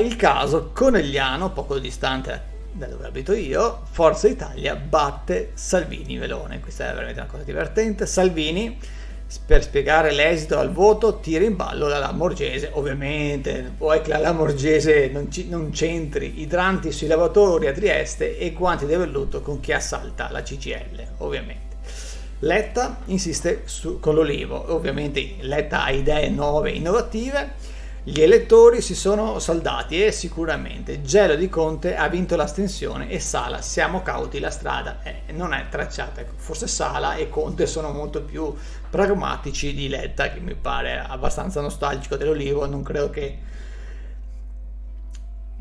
Il 0.00 0.16
caso 0.16 0.70
Conegliano, 0.72 1.50
poco 1.50 1.78
distante 1.78 2.50
da 2.72 2.86
dove 2.86 3.06
abito 3.06 3.34
io, 3.34 3.82
Forza 3.90 4.28
Italia 4.28 4.74
batte 4.74 5.50
Salvini 5.52 6.16
Melone. 6.16 6.60
Questa 6.60 6.90
è 6.90 6.94
veramente 6.94 7.20
una 7.20 7.28
cosa 7.28 7.42
divertente. 7.42 8.06
Salvini, 8.06 8.78
per 9.46 9.62
spiegare 9.62 10.12
l'esito 10.12 10.58
al 10.58 10.72
voto, 10.72 11.18
tira 11.20 11.44
in 11.44 11.56
ballo 11.56 11.88
la 11.88 11.98
Lamorgese. 11.98 12.70
Ovviamente, 12.72 13.72
vuoi 13.78 14.00
che 14.00 14.10
la 14.10 14.18
Lamorgese 14.18 15.08
non, 15.08 15.30
ci, 15.30 15.48
non 15.48 15.70
c'entri 15.70 16.40
idranti 16.40 16.92
sui 16.92 17.06
lavoratori 17.06 17.66
a 17.66 17.72
Trieste 17.72 18.38
e 18.38 18.52
guanti 18.52 18.86
di 18.86 18.94
velluto 18.94 19.40
con 19.40 19.60
chi 19.60 19.72
assalta 19.72 20.30
la 20.30 20.42
CGL, 20.42 21.06
ovviamente. 21.18 21.70
Letta 22.40 22.98
insiste 23.06 23.62
su, 23.66 24.00
con 24.00 24.14
l'olivo, 24.14 24.74
ovviamente 24.74 25.36
Letta 25.40 25.84
ha 25.84 25.90
idee 25.90 26.28
nuove 26.28 26.72
e 26.72 26.76
innovative 26.76 27.54
gli 28.04 28.20
elettori 28.20 28.80
si 28.80 28.96
sono 28.96 29.38
saldati 29.38 30.04
e 30.04 30.10
sicuramente 30.10 31.02
Gelo 31.02 31.36
di 31.36 31.48
Conte 31.48 31.94
ha 31.94 32.08
vinto 32.08 32.34
l'astensione 32.34 33.08
e 33.08 33.20
Sala, 33.20 33.62
siamo 33.62 34.02
cauti, 34.02 34.40
la 34.40 34.50
strada 34.50 35.00
è, 35.02 35.30
non 35.30 35.54
è 35.54 35.68
tracciata. 35.68 36.22
Ecco, 36.22 36.32
forse 36.34 36.66
Sala 36.66 37.14
e 37.14 37.28
Conte 37.28 37.64
sono 37.66 37.92
molto 37.92 38.22
più 38.24 38.52
pragmatici 38.90 39.72
di 39.72 39.88
Letta, 39.88 40.32
che 40.32 40.40
mi 40.40 40.56
pare 40.56 40.98
abbastanza 40.98 41.60
nostalgico 41.60 42.16
dell'Olivo. 42.16 42.66
Non 42.66 42.82
credo 42.82 43.08
che 43.10 43.38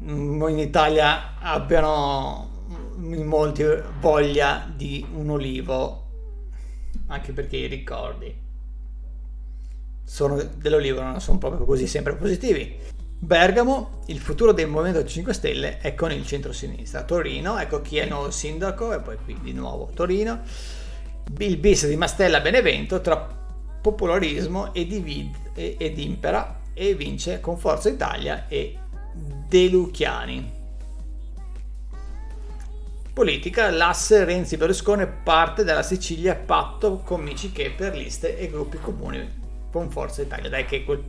in 0.04 0.58
Italia 0.58 1.38
abbiano 1.40 2.50
in 2.98 3.28
molti 3.28 3.64
voglia 4.00 4.68
di 4.76 5.06
un 5.14 5.30
olivo, 5.30 6.08
anche 7.06 7.34
perché 7.34 7.58
i 7.58 7.68
ricordi 7.68 8.41
sono 10.04 10.42
dell'Olivo 10.56 11.02
non 11.02 11.22
sono 11.22 11.38
proprio 11.38 11.66
così 11.66 11.88
sempre 11.88 12.16
positivi. 12.16 12.78
Bergamo, 13.24 14.02
il 14.08 14.20
futuro 14.20 14.52
del 14.52 14.68
Movimento 14.68 15.06
5 15.06 15.32
Stelle 15.32 15.78
è 15.78 15.94
con 15.94 16.12
il 16.12 16.26
centro-sinistra. 16.26 17.04
Torino, 17.04 17.60
ecco 17.60 17.80
chi 17.82 17.98
è 17.98 18.04
il 18.04 18.10
nuovo 18.10 18.32
sindaco, 18.32 18.92
e 18.94 19.00
poi 19.00 19.18
qui 19.24 19.38
di 19.42 19.54
nuovo 19.54 19.92
Torino. 19.94 20.42
Il 21.38 21.58
bis 21.58 21.88
di 21.88 21.96
Mastella 21.96 22.42
Benevento 22.42 23.00
tra 23.00 23.40
popolarismo 23.80 24.74
e, 24.74 24.88
divid, 24.88 25.36
ed 25.54 26.00
impera 26.00 26.62
e 26.74 26.96
vince 26.96 27.40
con 27.40 27.60
Forza 27.60 27.90
Italia 27.90 28.48
e 28.48 28.78
De 29.14 29.68
Luchiani. 29.70 30.60
Politica, 33.14 33.70
l'asse 33.70 34.24
Renzi-Berlusconi 34.24 35.06
parte 35.24 35.64
dalla 35.64 35.84
Sicilia 35.84 36.34
patto 36.34 37.02
con 37.06 37.20
amici 37.20 37.52
che 37.52 37.70
per 37.70 37.96
liste 37.96 38.36
e 38.38 38.50
gruppi 38.50 38.80
comuni 38.80 39.41
con 39.72 39.90
Forza 39.90 40.22
Italia. 40.22 40.50
Dai 40.50 40.66
che 40.66 40.84
quel 40.84 41.04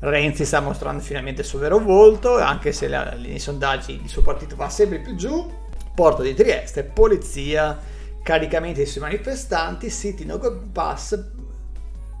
Renzi 0.00 0.46
sta 0.46 0.60
mostrando 0.60 1.02
finalmente 1.02 1.42
il 1.42 1.46
suo 1.46 1.58
vero 1.58 1.78
volto, 1.78 2.38
anche 2.38 2.72
se 2.72 2.88
la, 2.88 3.12
nei 3.12 3.38
sondaggi 3.38 4.00
il 4.02 4.08
suo 4.08 4.22
partito 4.22 4.56
va 4.56 4.70
sempre 4.70 4.98
più 4.98 5.14
giù. 5.14 5.52
Porto 5.94 6.22
di 6.22 6.32
Trieste, 6.32 6.84
polizia, 6.84 7.78
caricamenti 8.22 8.86
sui 8.86 9.02
manifestanti, 9.02 9.90
siti 9.90 10.24
no 10.24 10.38
pass, 10.72 11.22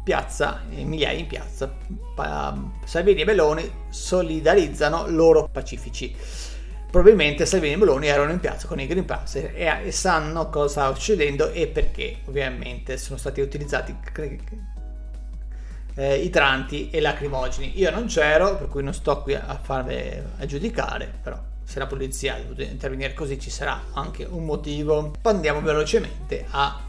piazza, 0.04 0.60
migliaia 0.68 1.18
in 1.18 1.26
piazza. 1.26 1.72
Salvini 2.84 3.22
e 3.22 3.24
Meloni 3.24 3.72
solidarizzano 3.88 5.06
loro 5.08 5.48
pacifici. 5.50 6.14
Probabilmente 6.90 7.46
Salvini 7.46 7.74
e 7.74 7.76
Meloni 7.76 8.08
erano 8.08 8.32
in 8.32 8.40
piazza 8.40 8.66
con 8.66 8.80
i 8.80 8.86
Green 8.86 9.04
Pass 9.04 9.36
e, 9.36 9.52
e 9.84 9.92
sanno 9.92 10.50
cosa 10.50 10.68
sta 10.68 10.94
succedendo 10.94 11.50
e 11.52 11.68
perché 11.68 12.16
ovviamente 12.26 12.98
sono 12.98 13.16
stati 13.16 13.40
utilizzati 13.40 13.94
eh, 16.00 16.16
idranti 16.16 16.88
e 16.88 16.98
lacrimogeni. 17.00 17.78
Io 17.78 17.90
non 17.90 18.06
c'ero, 18.06 18.56
per 18.56 18.68
cui 18.68 18.82
non 18.82 18.94
sto 18.94 19.20
qui 19.20 19.34
a 19.34 19.60
farle 19.62 20.32
a 20.38 20.46
giudicare, 20.46 21.12
però 21.22 21.38
se 21.62 21.78
la 21.78 21.86
polizia 21.86 22.36
ha 22.36 22.38
dovuto 22.38 22.62
intervenire 22.62 23.12
così 23.12 23.38
ci 23.38 23.50
sarà 23.50 23.88
anche 23.92 24.24
un 24.24 24.46
motivo. 24.46 25.12
Andiamo 25.22 25.60
velocemente 25.60 26.46
a 26.48 26.80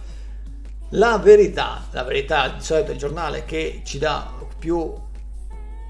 la 0.91 1.18
verità. 1.18 1.88
La 1.91 2.03
verità 2.03 2.48
di 2.48 2.63
solito 2.63 2.91
è 2.91 2.94
il 2.94 3.00
giornale 3.00 3.43
che 3.43 3.82
ci 3.84 3.97
dà 3.97 4.32
più 4.58 4.93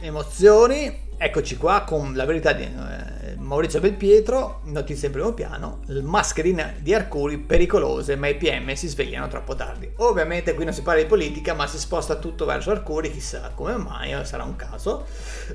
emozioni 0.02 1.10
Eccoci 1.24 1.56
qua 1.56 1.84
con 1.84 2.16
la 2.16 2.26
verità 2.26 2.52
di 2.52 2.64
eh, 2.64 3.36
Maurizio 3.38 3.80
Belpietro, 3.80 4.62
notizia 4.64 5.06
in 5.06 5.14
primo 5.14 5.34
piano, 5.34 5.82
mascherine 6.02 6.78
di 6.80 6.96
Arcuri 6.96 7.38
pericolose 7.38 8.16
ma 8.16 8.28
i 8.28 8.38
PM 8.38 8.74
si 8.74 8.88
svegliano 8.88 9.28
troppo 9.28 9.54
tardi. 9.54 9.88
Ovviamente 9.98 10.56
qui 10.56 10.64
non 10.64 10.74
si 10.74 10.82
parla 10.82 11.04
di 11.04 11.08
politica 11.08 11.54
ma 11.54 11.68
si 11.68 11.78
sposta 11.78 12.16
tutto 12.16 12.46
verso 12.46 12.72
Arcuri, 12.72 13.12
chissà 13.12 13.52
come 13.54 13.76
mai, 13.76 14.20
sarà 14.26 14.44
un 14.44 14.56
caso. 14.56 15.06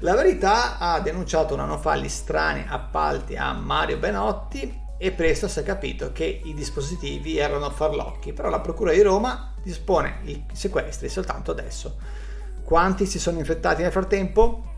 La 0.02 0.14
verità 0.14 0.78
ha 0.78 1.00
denunciato 1.00 1.54
un 1.54 1.58
anno 1.58 1.78
fa 1.78 1.96
gli 1.96 2.08
strani 2.08 2.64
appalti 2.68 3.34
a 3.34 3.52
Mario 3.52 3.96
Benotti 3.96 4.82
e 4.96 5.10
presto 5.10 5.48
si 5.48 5.58
è 5.58 5.62
capito 5.64 6.12
che 6.12 6.42
i 6.44 6.54
dispositivi 6.54 7.38
erano 7.38 7.70
farlocchi, 7.70 8.32
però 8.32 8.50
la 8.50 8.60
Procura 8.60 8.92
di 8.92 9.02
Roma 9.02 9.52
dispone 9.64 10.20
i 10.26 10.44
sequestri 10.52 11.08
soltanto 11.08 11.50
adesso. 11.50 11.96
Quanti 12.62 13.04
si 13.04 13.18
sono 13.18 13.38
infettati 13.38 13.82
nel 13.82 13.90
frattempo? 13.90 14.74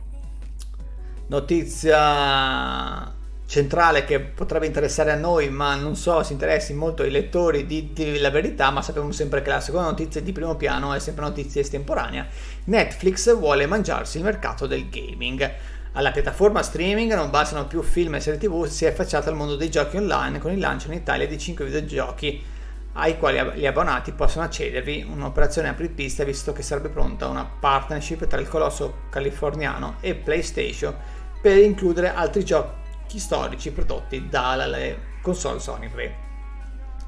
Notizia 1.29 3.17
centrale 3.49 4.05
che 4.05 4.21
potrebbe 4.21 4.67
interessare 4.67 5.11
a 5.11 5.17
noi, 5.17 5.49
ma 5.49 5.75
non 5.75 5.97
so 5.97 6.23
se 6.23 6.35
interessi 6.35 6.75
molto 6.75 7.03
ai 7.03 7.11
lettori 7.11 7.65
di, 7.65 7.95
di 7.95 8.19
La 8.19 8.31
Verità, 8.31 8.71
ma 8.71 8.83
sappiamo 8.83 9.11
sempre 9.11 9.41
che 9.41 9.49
la 9.49 9.61
seconda 9.61 9.89
notizia 9.89 10.21
di 10.21 10.33
primo 10.33 10.55
piano 10.57 10.93
è 10.93 10.99
sempre 10.99 11.25
notizia 11.25 11.63
estemporanea. 11.63 12.27
Netflix 12.65 13.35
vuole 13.35 13.67
mangiarsi 13.67 14.19
il 14.19 14.25
mercato 14.25 14.67
del 14.67 14.91
gaming. 14.91 15.51
Alla 15.93 16.11
piattaforma 16.11 16.63
streaming 16.63 17.15
non 17.15 17.31
bastano 17.31 17.67
più 17.67 17.83
film 17.83 18.15
e 18.17 18.21
serie 18.21 18.39
tv, 18.39 18.67
si 18.67 18.85
è 18.85 18.89
affacciata 18.89 19.31
al 19.31 19.37
mondo 19.37 19.57
dei 19.57 19.71
giochi 19.71 19.97
online 19.97 20.39
con 20.39 20.53
il 20.53 20.59
lancio 20.59 20.89
in 20.89 20.95
Italia 20.95 21.27
di 21.27 21.39
5 21.39 21.65
videogiochi 21.65 22.45
ai 22.93 23.17
quali 23.17 23.59
gli 23.59 23.67
abbonati 23.67 24.13
possono 24.13 24.45
accedervi, 24.45 25.07
un'operazione 25.09 25.69
apripista 25.69 26.25
visto 26.25 26.53
che 26.53 26.63
sarebbe 26.63 26.89
pronta 26.89 27.29
una 27.29 27.45
partnership 27.45 28.27
tra 28.27 28.41
il 28.41 28.49
colosso 28.49 29.03
californiano 29.09 29.97
e 30.01 30.15
PlayStation 30.15 30.95
per 31.41 31.57
includere 31.59 32.13
altri 32.13 32.45
giochi 32.45 33.19
storici 33.19 33.71
prodotti 33.71 34.29
dalle 34.29 35.17
console 35.23 35.61
Sony 35.61 35.91
3. 35.91 36.27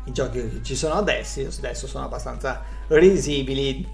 I 0.07 0.13
giochi 0.13 0.49
che 0.49 0.63
ci 0.63 0.77
sono 0.77 0.95
adesso, 0.95 1.41
adesso 1.41 1.87
sono 1.87 2.05
abbastanza 2.05 2.63
risibili, 2.89 3.87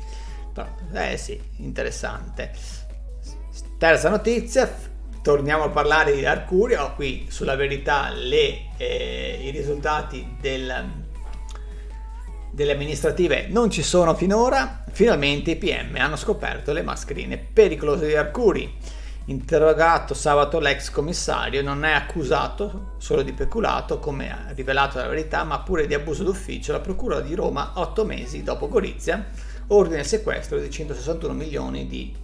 eh 0.93 1.17
sì, 1.17 1.41
interessante. 1.59 2.53
Terza 3.79 4.09
notizia, 4.09 4.73
torniamo 5.23 5.65
a 5.65 5.71
parlare 5.71 6.15
di 6.15 6.25
Arcurio, 6.25 6.95
qui 6.95 7.27
sulla 7.29 7.57
verità 7.57 8.11
le, 8.11 8.69
eh, 8.77 9.41
i 9.43 9.51
risultati 9.51 10.37
del, 10.41 11.05
delle 12.53 12.73
amministrative 12.73 13.49
non 13.49 13.71
ci 13.71 13.83
sono 13.83 14.15
finora, 14.15 14.85
finalmente 14.93 15.51
i 15.51 15.57
PM 15.57 15.97
hanno 15.97 16.17
scoperto 16.17 16.73
le 16.73 16.83
mascherine 16.83 17.37
pericolose 17.37 18.07
di 18.07 18.15
Arcuri 18.15 18.73
Interrogato 19.29 20.15
sabato 20.15 20.61
l'ex 20.61 20.89
commissario 20.89 21.61
non 21.61 21.85
è 21.85 21.91
accusato 21.91 22.93
solo 22.99 23.23
di 23.23 23.33
peculato, 23.33 23.99
come 23.99 24.31
ha 24.31 24.53
rivelato 24.53 24.99
la 24.99 25.09
verità, 25.09 25.43
ma 25.43 25.59
pure 25.61 25.89
di 25.89 25.95
abuso 25.95 26.23
d'ufficio. 26.23 26.71
La 26.71 26.79
Procura 26.79 27.21
di 27.21 27.35
Roma, 27.35 27.73
otto 27.75 28.05
mesi 28.05 28.45
dopo 28.45 28.69
Gorizia, 28.69 29.27
ordina 29.69 29.99
il 29.99 30.07
sequestro 30.07 30.61
di 30.61 30.71
161 30.71 31.35
milioni 31.35 31.89
di 31.89 32.15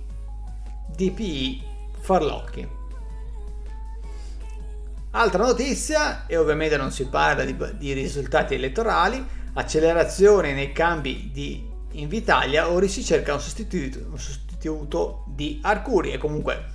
DPI 0.95 1.63
farlocchi. 1.99 2.69
Altra 5.11 5.45
notizia, 5.45 6.27
e 6.27 6.37
ovviamente 6.37 6.77
non 6.77 6.93
si 6.93 7.09
parla 7.09 7.43
di, 7.45 7.57
di 7.79 7.93
risultati 7.95 8.55
elettorali, 8.55 9.27
accelerazione 9.55 10.53
nei 10.53 10.71
cambi 10.71 11.31
di 11.33 11.69
Invitalia, 11.95 12.71
ora 12.71 12.87
si 12.87 13.03
cerca 13.03 13.35
un 13.35 13.41
sostituto, 13.41 13.99
un 14.09 14.19
sostituto 14.19 15.25
di 15.27 15.59
Arcuri 15.63 16.13
e 16.13 16.19
comunque 16.19 16.72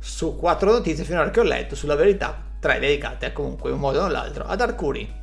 su 0.00 0.36
quattro 0.36 0.72
notizie 0.72 1.04
finora 1.04 1.30
che 1.30 1.40
ho 1.40 1.44
letto 1.44 1.76
sulla 1.76 1.94
verità, 1.94 2.42
tre 2.58 2.80
dedicate 2.80 3.32
comunque 3.32 3.68
in 3.68 3.76
un 3.76 3.80
modo 3.80 4.00
o 4.00 4.02
nell'altro 4.04 4.44
ad 4.44 4.60
Arcuri. 4.60 5.18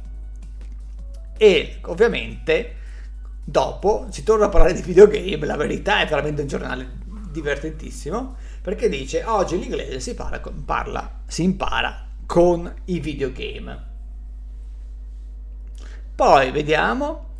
E 1.37 1.77
ovviamente 1.81 2.75
dopo 3.43 4.07
si 4.09 4.23
torna 4.23 4.45
a 4.45 4.49
parlare 4.49 4.73
di 4.73 4.81
videogame, 4.81 5.45
la 5.45 5.55
verità 5.55 5.99
è 5.99 6.07
veramente 6.07 6.41
un 6.41 6.47
giornale 6.47 7.05
divertentissimo 7.31 8.35
perché 8.61 8.89
dice 8.89 9.23
oggi 9.23 9.59
l'inglese 9.59 9.99
si 9.99 10.13
parla, 10.13 10.41
parla 10.65 11.21
si 11.27 11.43
impara 11.43 12.05
con 12.25 12.71
i 12.85 12.99
videogame. 12.99 13.85
Poi 16.15 16.51
vediamo 16.51 17.35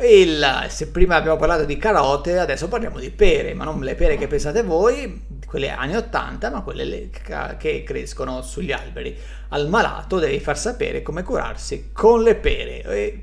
il, 0.00 0.66
se 0.68 0.88
prima 0.88 1.16
abbiamo 1.16 1.36
parlato 1.36 1.64
di 1.64 1.76
carote, 1.76 2.38
adesso 2.38 2.68
parliamo 2.68 2.98
di 2.98 3.10
pere, 3.10 3.54
ma 3.54 3.64
non 3.64 3.80
le 3.80 3.94
pere 3.94 4.16
che 4.16 4.26
pensate 4.26 4.62
voi, 4.62 5.26
quelle 5.50 5.70
anni 5.70 5.96
80, 5.96 6.48
ma 6.48 6.60
quelle 6.60 7.10
che 7.58 7.82
crescono 7.82 8.40
sugli 8.40 8.70
alberi. 8.70 9.18
Al 9.48 9.68
malato 9.68 10.20
devi 10.20 10.38
far 10.38 10.56
sapere 10.56 11.02
come 11.02 11.24
curarsi 11.24 11.90
con 11.92 12.22
le 12.22 12.36
pere. 12.36 12.82
E 12.84 13.22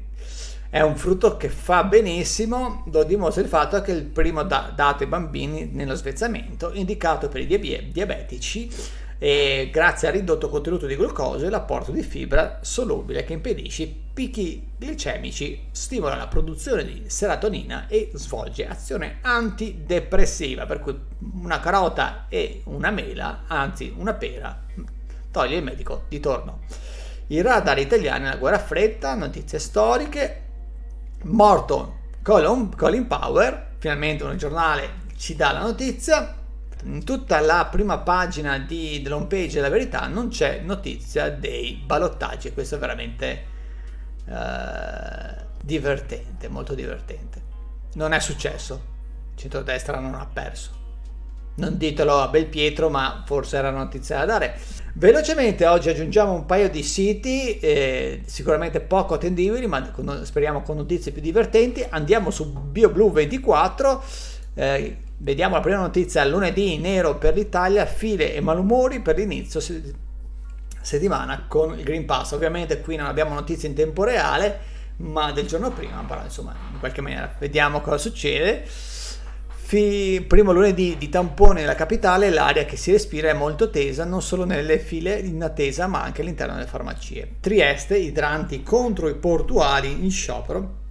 è 0.70 0.82
un 0.82 0.98
frutto 0.98 1.38
che 1.38 1.48
fa 1.48 1.86
benissimo, 1.86 2.84
lo 2.92 3.06
dimostra 3.06 3.42
il 3.42 3.48
fatto 3.48 3.80
che 3.80 3.94
è 3.94 3.96
il 3.96 4.04
primo 4.04 4.44
da- 4.44 4.74
dato 4.76 5.04
ai 5.04 5.10
bambini 5.10 5.70
nello 5.72 5.96
svezzamento, 5.96 6.72
indicato 6.74 7.30
per 7.30 7.50
i 7.50 7.92
diabetici 7.94 8.70
e 9.20 9.70
grazie 9.72 10.08
al 10.08 10.14
ridotto 10.14 10.50
contenuto 10.50 10.86
di 10.86 10.96
glucosio 10.96 11.48
e 11.48 11.50
l'apporto 11.50 11.92
di 11.92 12.04
fibra 12.04 12.60
solubile 12.62 13.24
che 13.24 13.34
impedisce 13.34 13.92
picchi 14.14 14.72
glicemici, 14.78 15.68
stimola 15.72 16.16
la 16.16 16.28
produzione 16.28 16.84
di 16.84 17.04
serotonina 17.08 17.88
e 17.88 18.10
svolge 18.14 18.68
azione 18.68 19.18
antidepressiva, 19.22 20.66
per 20.66 20.80
cui 20.80 21.00
una 21.42 21.60
carota 21.60 22.26
e 22.30 22.62
una 22.66 22.92
mela, 22.92 23.44
anzi 23.48 23.94
una 23.96 24.14
pera, 24.14 24.66
toglie 25.32 25.58
il 25.58 25.64
medico 25.64 26.06
di 26.10 26.20
torno. 26.20 26.62
I 27.28 27.42
radar 27.42 27.78
italiani 27.78 28.24
nella 28.24 28.38
guerra 28.38 28.60
fredda, 28.60 29.14
notizie 29.14 29.60
storiche, 29.60 30.44
morto 31.24 31.96
Colin 32.24 33.06
Power, 33.08 33.74
finalmente 33.78 34.24
un 34.24 34.38
giornale 34.38 35.06
ci 35.18 35.36
dà 35.36 35.52
la 35.52 35.62
notizia, 35.62 36.37
in 36.88 37.04
tutta 37.04 37.40
la 37.42 37.68
prima 37.70 38.00
pagina 38.00 38.58
di, 38.60 39.02
dell'home 39.02 39.26
page 39.26 39.56
della 39.56 39.70
verità 39.70 40.08
non 40.08 40.30
c'è 40.30 40.62
notizia 40.62 41.30
dei 41.30 41.82
balottaggi. 41.86 42.54
Questo 42.54 42.76
è 42.76 42.80
veramente 42.80 43.46
eh, 44.26 45.46
divertente, 45.62 46.48
molto 46.48 46.74
divertente. 46.74 47.42
Non 47.96 48.14
è 48.14 48.20
successo. 48.20 48.96
Il 49.34 49.38
centrodestra 49.38 50.00
non 50.00 50.16
ha 50.16 50.26
perso. 50.26 50.76
Non 51.56 51.78
ditelo 51.78 52.20
a 52.20 52.28
Belpietro, 52.28 52.90
ma 52.90 53.24
forse 53.26 53.58
era 53.58 53.70
notizia 53.70 54.20
da 54.20 54.26
dare. 54.26 54.60
Velocemente 54.94 55.66
oggi 55.66 55.90
aggiungiamo 55.90 56.32
un 56.32 56.46
paio 56.46 56.70
di 56.70 56.84
siti, 56.84 57.60
eh, 57.60 58.22
sicuramente 58.26 58.80
poco 58.80 59.16
attendibili, 59.16 59.68
ma 59.68 59.90
con, 59.92 60.22
speriamo 60.24 60.62
con 60.62 60.78
notizie 60.78 61.12
più 61.12 61.22
divertenti. 61.22 61.86
Andiamo 61.90 62.30
su 62.30 62.52
BioBlue 62.52 63.12
24. 63.12 64.04
Eh, 64.54 64.98
Vediamo 65.20 65.56
la 65.56 65.62
prima 65.62 65.78
notizia 65.78 66.24
lunedì 66.26 66.78
nero 66.78 67.18
per 67.18 67.34
l'Italia, 67.34 67.88
file 67.88 68.36
e 68.36 68.40
malumori 68.40 69.00
per 69.02 69.18
l'inizio 69.18 69.60
settimana 70.80 71.46
con 71.48 71.76
il 71.78 71.84
Green 71.84 72.06
Pass. 72.06 72.34
Ovviamente 72.34 72.82
qui 72.82 72.98
non 72.98 73.08
abbiamo 73.08 73.34
notizie 73.34 73.68
in 73.68 73.74
tempo 73.74 74.04
reale, 74.04 74.60
ma 74.98 75.32
del 75.32 75.48
giorno 75.48 75.72
prima, 75.72 76.04
però 76.08 76.24
insomma 76.24 76.56
in 76.72 76.78
qualche 76.78 77.02
maniera 77.02 77.34
vediamo 77.40 77.82
cosa 77.82 77.98
succede. 77.98 78.64
Fi, 78.68 80.24
primo 80.26 80.54
lunedì 80.54 80.98
di 80.98 81.10
tampone 81.10 81.62
nella 81.62 81.76
capitale, 81.76 82.30
l'aria 82.30 82.66
che 82.66 82.78
si 82.78 82.92
respira 82.92 83.30
è 83.30 83.34
molto 83.34 83.72
tesa, 83.72 84.06
non 84.06 84.22
solo 84.22 84.46
nelle 84.46 84.78
file 84.78 85.18
in 85.18 85.44
attesa, 85.44 85.88
ma 85.88 86.04
anche 86.04 86.22
all'interno 86.22 86.54
delle 86.54 86.68
farmacie. 86.68 87.38
Trieste, 87.42 87.98
idranti 87.98 88.62
contro 88.62 89.10
i 89.10 89.16
portuali 89.16 90.04
in 90.04 90.12
sciopero 90.12 90.86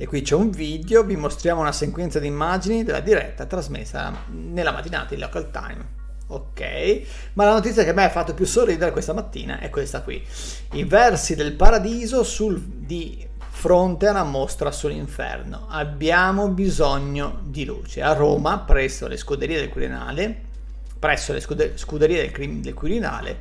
e 0.00 0.06
qui 0.06 0.22
c'è 0.22 0.36
un 0.36 0.50
video, 0.50 1.02
vi 1.02 1.16
mostriamo 1.16 1.60
una 1.60 1.72
sequenza 1.72 2.20
di 2.20 2.28
immagini 2.28 2.84
della 2.84 3.00
diretta 3.00 3.46
trasmessa 3.46 4.12
nella 4.30 4.70
mattinata 4.70 5.12
di 5.12 5.20
Local 5.20 5.50
Time. 5.50 5.96
Ok, 6.28 7.02
ma 7.32 7.46
la 7.46 7.54
notizia 7.54 7.82
che 7.82 7.92
me 7.92 8.04
ha 8.04 8.08
fatto 8.08 8.32
più 8.32 8.46
sorridere 8.46 8.92
questa 8.92 9.12
mattina 9.12 9.58
è 9.58 9.70
questa 9.70 10.02
qui. 10.02 10.24
I 10.74 10.84
versi 10.84 11.34
del 11.34 11.54
paradiso 11.54 12.22
sul, 12.22 12.60
di 12.60 13.26
fronte 13.50 14.06
a 14.06 14.12
una 14.12 14.22
mostra 14.22 14.70
sull'inferno. 14.70 15.66
Abbiamo 15.68 16.48
bisogno 16.50 17.40
di 17.42 17.64
luce. 17.64 18.00
A 18.00 18.12
Roma, 18.12 18.60
presso 18.60 19.08
le 19.08 19.16
scuderie 19.16 19.58
del 19.58 19.68
Quirinale, 19.68 20.42
presso 20.96 21.32
le 21.32 21.40
scuderie 21.40 22.30
del, 22.30 22.60
del 22.60 22.74
Quirinale, 22.74 23.38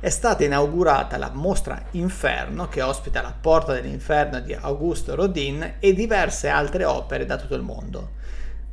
è 0.00 0.08
stata 0.08 0.44
inaugurata 0.44 1.18
la 1.18 1.30
mostra 1.30 1.84
Inferno 1.90 2.68
che 2.68 2.80
ospita 2.80 3.20
La 3.20 3.36
porta 3.38 3.74
dell'inferno 3.74 4.40
di 4.40 4.54
Augusto 4.54 5.14
Rodin 5.14 5.74
e 5.78 5.92
diverse 5.92 6.48
altre 6.48 6.86
opere 6.86 7.26
da 7.26 7.36
tutto 7.36 7.54
il 7.54 7.62
mondo. 7.62 8.12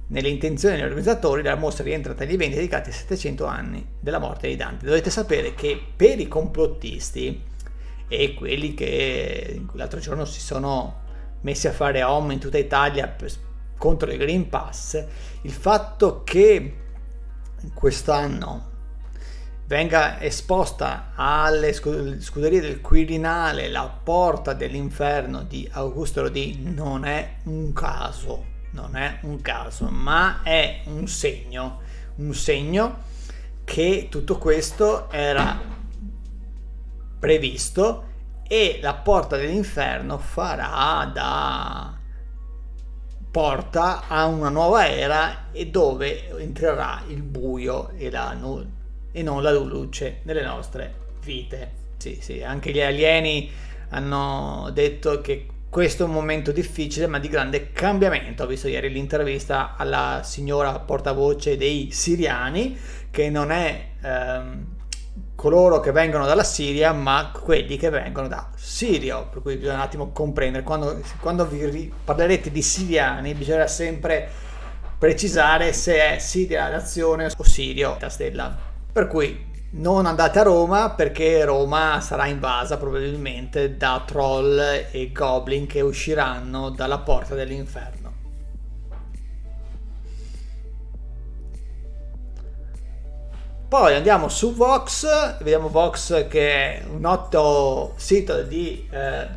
Nelle 0.07 0.29
intenzioni 0.29 0.75
degli 0.75 0.85
organizzatori 0.85 1.43
la 1.43 1.55
mostra 1.55 1.83
rientra 1.83 2.13
tra 2.13 2.23
gli 2.23 2.31
eventi 2.33 2.55
dedicati 2.55 2.89
ai 2.89 2.95
700 2.95 3.45
anni 3.45 3.85
della 3.99 4.19
morte 4.19 4.47
di 4.47 4.55
Dante. 4.55 4.85
Dovete 4.85 5.09
sapere 5.09 5.53
che 5.53 5.77
per 5.93 6.17
i 6.17 6.29
complottisti 6.29 7.43
e 8.07 8.33
quelli 8.33 8.73
che 8.73 9.61
l'altro 9.73 9.99
giorno 9.99 10.23
si 10.23 10.39
sono 10.39 11.01
messi 11.41 11.67
a 11.67 11.73
fare 11.73 12.03
home 12.03 12.33
in 12.33 12.39
tutta 12.39 12.57
Italia 12.57 13.13
contro 13.77 14.09
il 14.09 14.17
Green 14.17 14.47
Pass, 14.47 15.03
il 15.41 15.51
fatto 15.51 16.23
che 16.23 16.73
quest'anno 17.73 18.75
venga 19.67 20.21
esposta 20.21 21.11
alle 21.13 21.73
scuderie 21.73 22.61
del 22.61 22.79
Quirinale 22.79 23.67
la 23.67 23.85
porta 24.01 24.53
dell'inferno 24.53 25.43
di 25.43 25.67
Augusto 25.73 26.21
Rodin 26.21 26.73
non 26.73 27.03
è 27.03 27.39
un 27.43 27.73
caso, 27.73 28.45
non 28.71 28.95
è 28.95 29.19
un 29.23 29.41
caso, 29.41 29.89
ma 29.89 30.41
è 30.41 30.83
un 30.85 31.05
segno, 31.07 31.81
un 32.15 32.33
segno 32.33 33.03
che 33.65 34.07
tutto 34.09 34.37
questo 34.37 35.11
era 35.11 35.59
previsto 37.19 38.05
e 38.47 38.79
la 38.81 38.93
porta 38.93 39.35
dell'inferno 39.35 40.17
farà 40.17 41.11
da 41.13 41.93
porta 43.29 44.07
a 44.07 44.25
una 44.27 44.47
nuova 44.47 44.87
era 44.87 45.51
e 45.51 45.67
dove 45.67 46.29
entrerà 46.39 47.03
il 47.07 47.21
buio 47.21 47.89
e 47.89 48.09
la 48.09 48.31
nulla 48.31 48.76
e 49.17 49.23
non 49.23 49.41
la 49.41 49.51
luce 49.51 50.19
nelle 50.23 50.43
nostre 50.43 50.93
vite. 51.23 51.85
Sì, 51.97 52.19
sì, 52.21 52.43
anche 52.43 52.71
gli 52.71 52.79
alieni 52.79 53.49
hanno 53.89 54.69
detto 54.71 55.21
che 55.21 55.47
questo 55.67 56.03
è 56.03 56.05
un 56.05 56.13
momento 56.13 56.51
difficile 56.51 57.07
ma 57.07 57.17
di 57.17 57.27
grande 57.27 57.71
cambiamento. 57.71 58.43
Ho 58.43 58.45
visto 58.45 58.67
ieri 58.67 58.89
l'intervista 58.89 59.73
alla 59.75 60.21
signora 60.23 60.77
portavoce 60.77 61.57
dei 61.57 61.89
siriani 61.91 62.77
che 63.09 63.31
non 63.31 63.49
è 63.49 63.87
ehm, 64.03 64.65
coloro 65.33 65.79
che 65.79 65.91
vengono 65.91 66.27
dalla 66.27 66.43
Siria 66.43 66.93
ma 66.93 67.31
quelli 67.33 67.75
che 67.75 67.89
vengono 67.89 68.27
da 68.27 68.51
Sirio. 68.53 69.29
Per 69.31 69.41
cui 69.41 69.55
bisogna 69.55 69.77
un 69.77 69.81
attimo 69.81 70.11
comprendere. 70.11 70.63
Quando, 70.63 71.01
quando 71.19 71.47
vi 71.47 71.91
parlerete 72.03 72.51
di 72.51 72.61
siriani 72.61 73.33
bisogna 73.33 73.65
sempre 73.65 74.29
precisare 74.99 75.73
se 75.73 75.95
è 75.95 76.19
Siria 76.19 76.69
nazione 76.69 77.31
o 77.35 77.43
Sirio 77.43 77.97
la 77.99 78.09
stella 78.09 78.75
per 78.97 79.05
cui 79.05 79.45
non 79.73 80.07
andate 80.07 80.39
a 80.39 80.41
Roma 80.41 80.89
perché 80.89 81.45
Roma 81.45 82.01
sarà 82.01 82.25
invasa 82.25 82.77
probabilmente 82.77 83.77
da 83.77 84.01
troll 84.03 84.59
e 84.89 85.11
goblin 85.13 85.67
che 85.67 85.81
usciranno 85.81 86.71
dalla 86.71 86.97
porta 86.97 87.35
dell'inferno. 87.35 88.15
Poi 93.69 93.93
andiamo 93.93 94.29
su 94.29 94.55
Vox, 94.55 95.37
vediamo 95.37 95.69
Vox 95.69 96.27
che 96.27 96.49
è 96.79 96.83
un 96.89 97.01
noto 97.01 97.93
sito 97.97 98.41
di 98.41 98.89
eh, 98.89 99.27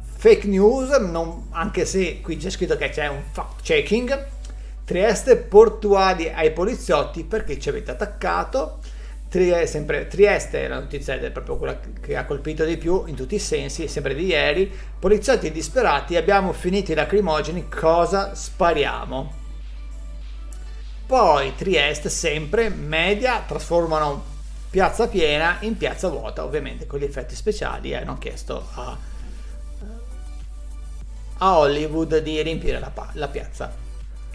fake 0.00 0.46
news, 0.46 0.88
non, 0.96 1.48
anche 1.50 1.84
se 1.84 2.22
qui 2.22 2.38
c'è 2.38 2.48
scritto 2.48 2.78
che 2.78 2.88
c'è 2.88 3.06
un 3.06 3.22
fact 3.32 3.60
checking 3.60 4.32
Trieste 4.84 5.36
portuali 5.36 6.28
ai 6.28 6.52
poliziotti 6.52 7.24
perché 7.24 7.58
ci 7.58 7.70
avete 7.70 7.92
attaccato. 7.92 8.80
Trieste, 9.30 9.66
sempre, 9.66 10.06
Trieste, 10.06 10.68
la 10.68 10.78
notizia 10.78 11.14
è 11.14 11.30
proprio 11.30 11.56
quella 11.56 11.80
che 12.00 12.16
ha 12.16 12.26
colpito 12.26 12.64
di 12.66 12.76
più 12.76 13.04
in 13.06 13.14
tutti 13.14 13.34
i 13.34 13.38
sensi, 13.38 13.88
sempre 13.88 14.14
di 14.14 14.26
ieri. 14.26 14.70
Poliziotti 14.98 15.50
disperati, 15.50 16.16
abbiamo 16.16 16.52
finito 16.52 16.92
i 16.92 16.94
lacrimogeni, 16.94 17.66
cosa 17.68 18.34
spariamo? 18.34 19.32
Poi 21.06 21.54
Trieste, 21.54 22.10
sempre 22.10 22.68
media, 22.68 23.42
trasformano 23.46 24.22
piazza 24.68 25.08
piena 25.08 25.56
in 25.60 25.78
piazza 25.78 26.08
vuota, 26.08 26.44
ovviamente 26.44 26.86
con 26.86 26.98
gli 26.98 27.04
effetti 27.04 27.34
speciali 27.34 27.92
e 27.92 27.96
hanno 27.96 28.18
chiesto 28.18 28.68
a, 28.74 28.98
a 31.38 31.58
Hollywood 31.58 32.18
di 32.18 32.42
riempire 32.42 32.78
la, 32.78 32.92
la 33.12 33.28
piazza. 33.28 33.83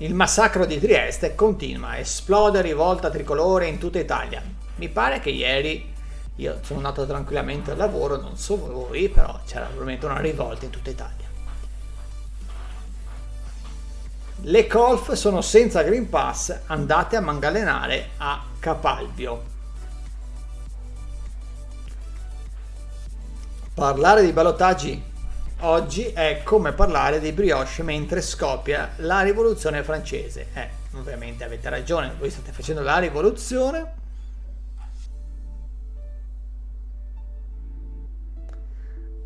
Il 0.02 0.14
massacro 0.14 0.66
di 0.66 0.80
Trieste 0.80 1.36
continua, 1.36 1.98
esplode 1.98 2.62
rivolta 2.62 3.10
tricolore 3.10 3.68
in 3.68 3.80
tutta 3.80 4.00
Italia. 4.00 4.42
Mi 4.76 4.88
pare 4.88 5.20
che 5.20 5.30
ieri 5.30 5.94
io 6.36 6.60
sono 6.62 6.80
andato 6.80 7.06
tranquillamente 7.06 7.72
al 7.72 7.78
lavoro, 7.78 8.16
non 8.16 8.38
so 8.38 8.56
voi, 8.56 9.10
però 9.10 9.42
c'era 9.46 9.66
probabilmente 9.66 10.06
una 10.06 10.22
rivolta 10.22 10.64
in 10.64 10.72
tutta 10.72 10.90
Italia. 10.90 11.28
Le 14.44 14.68
golf 14.68 15.12
sono 15.12 15.42
senza 15.42 15.82
Green 15.82 16.08
Pass, 16.08 16.62
andate 16.68 17.18
a 17.18 17.22
mangalenare 17.22 18.12
a 18.20 18.42
Capalbio. 18.58 19.44
Parlare 23.74 24.24
di 24.24 24.32
ballottaggi 24.32 25.09
oggi 25.62 26.06
è 26.06 26.42
come 26.44 26.74
parlare 26.74 27.20
di 27.20 27.32
brioche 27.32 27.84
mentre 27.84 28.22
scoppia 28.22 28.94
la 28.98 29.22
rivoluzione 29.22 29.84
francese. 29.84 30.48
Eh, 30.54 30.70
ovviamente 30.96 31.44
avete 31.44 31.70
ragione, 31.70 32.14
voi 32.18 32.30
state 32.30 32.52
facendo 32.52 32.82
la 32.82 32.98
rivoluzione. 33.00 33.98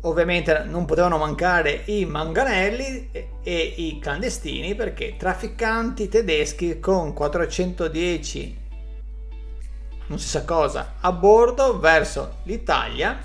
Ovviamente 0.02 0.64
non 0.64 0.84
potevano 0.84 1.16
mancare 1.16 1.82
i 1.86 2.04
manganelli 2.04 3.10
e 3.42 3.74
i 3.76 3.98
clandestini 3.98 4.74
perché 4.74 5.16
trafficanti 5.16 6.08
tedeschi 6.08 6.78
con 6.78 7.14
410 7.14 8.62
non 10.06 10.18
si 10.18 10.28
sa 10.28 10.44
cosa 10.44 10.94
a 11.00 11.12
bordo 11.12 11.78
verso 11.78 12.36
l'Italia, 12.42 13.18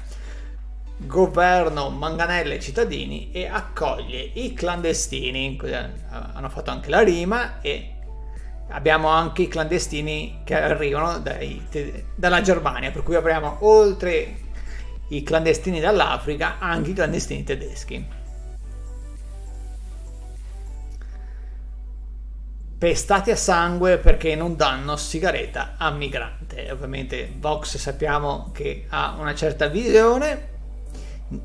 governo 1.00 1.90
manganella 1.90 2.54
i 2.54 2.62
cittadini 2.62 3.32
e 3.32 3.48
accoglie 3.48 4.20
i 4.20 4.54
clandestini. 4.54 5.60
Hanno 6.10 6.50
fatto 6.50 6.72
anche 6.72 6.90
la 6.90 7.02
rima 7.02 7.62
e 7.62 7.96
abbiamo 8.70 9.08
anche 9.08 9.44
i 9.44 9.48
clandestini 9.48 10.42
che 10.44 10.56
arrivano 10.60 11.20
dai, 11.20 11.66
dalla 12.16 12.42
Germania, 12.42 12.92
per 12.92 13.04
cui 13.04 13.16
avremo 13.16 13.58
oltre 13.62 14.48
i 15.10 15.24
clandestini 15.24 15.80
dall'Africa 15.80 16.60
anche 16.60 16.92
i 16.92 16.94
clandestini 16.94 17.44
tedeschi. 17.44 18.18
pestati 22.80 23.30
a 23.30 23.36
sangue 23.36 23.98
perché 23.98 24.36
non 24.36 24.56
danno 24.56 24.96
sigaretta 24.96 25.76
a 25.78 25.92
migrante. 25.92 26.72
Ovviamente 26.72 27.30
Vox 27.38 27.76
sappiamo 27.76 28.52
che 28.54 28.86
ha 28.88 29.18
una 29.20 29.36
certa 29.36 29.68
visione 29.68 30.49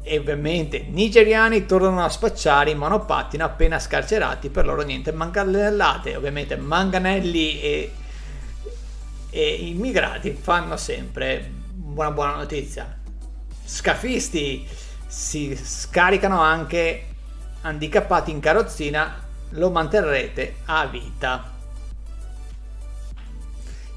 e 0.03 0.19
ovviamente 0.19 0.87
nigeriani 0.89 1.67
tornano 1.67 2.05
a 2.05 2.09
spacciare 2.09 2.71
in 2.71 2.79
monopattino 2.79 3.45
appena 3.45 3.79
scarcerati 3.79 4.49
per 4.49 4.65
loro 4.65 4.83
niente 4.83 5.13
manganellate. 5.13 6.17
Ovviamente 6.17 6.57
manganelli 6.57 7.61
e, 7.61 7.93
e 9.31 9.49
immigrati 9.69 10.33
fanno 10.33 10.77
sempre 10.77 11.51
una 11.95 12.11
buona 12.11 12.37
notizia. 12.37 12.99
Scafisti 13.65 14.67
si 15.07 15.57
scaricano 15.57 16.41
anche 16.41 17.07
handicappati 17.63 18.31
in 18.31 18.41
carrozzina 18.41 19.23
lo 19.51 19.71
manterrete 19.71 20.57
a 20.67 20.87
vita. 20.87 21.53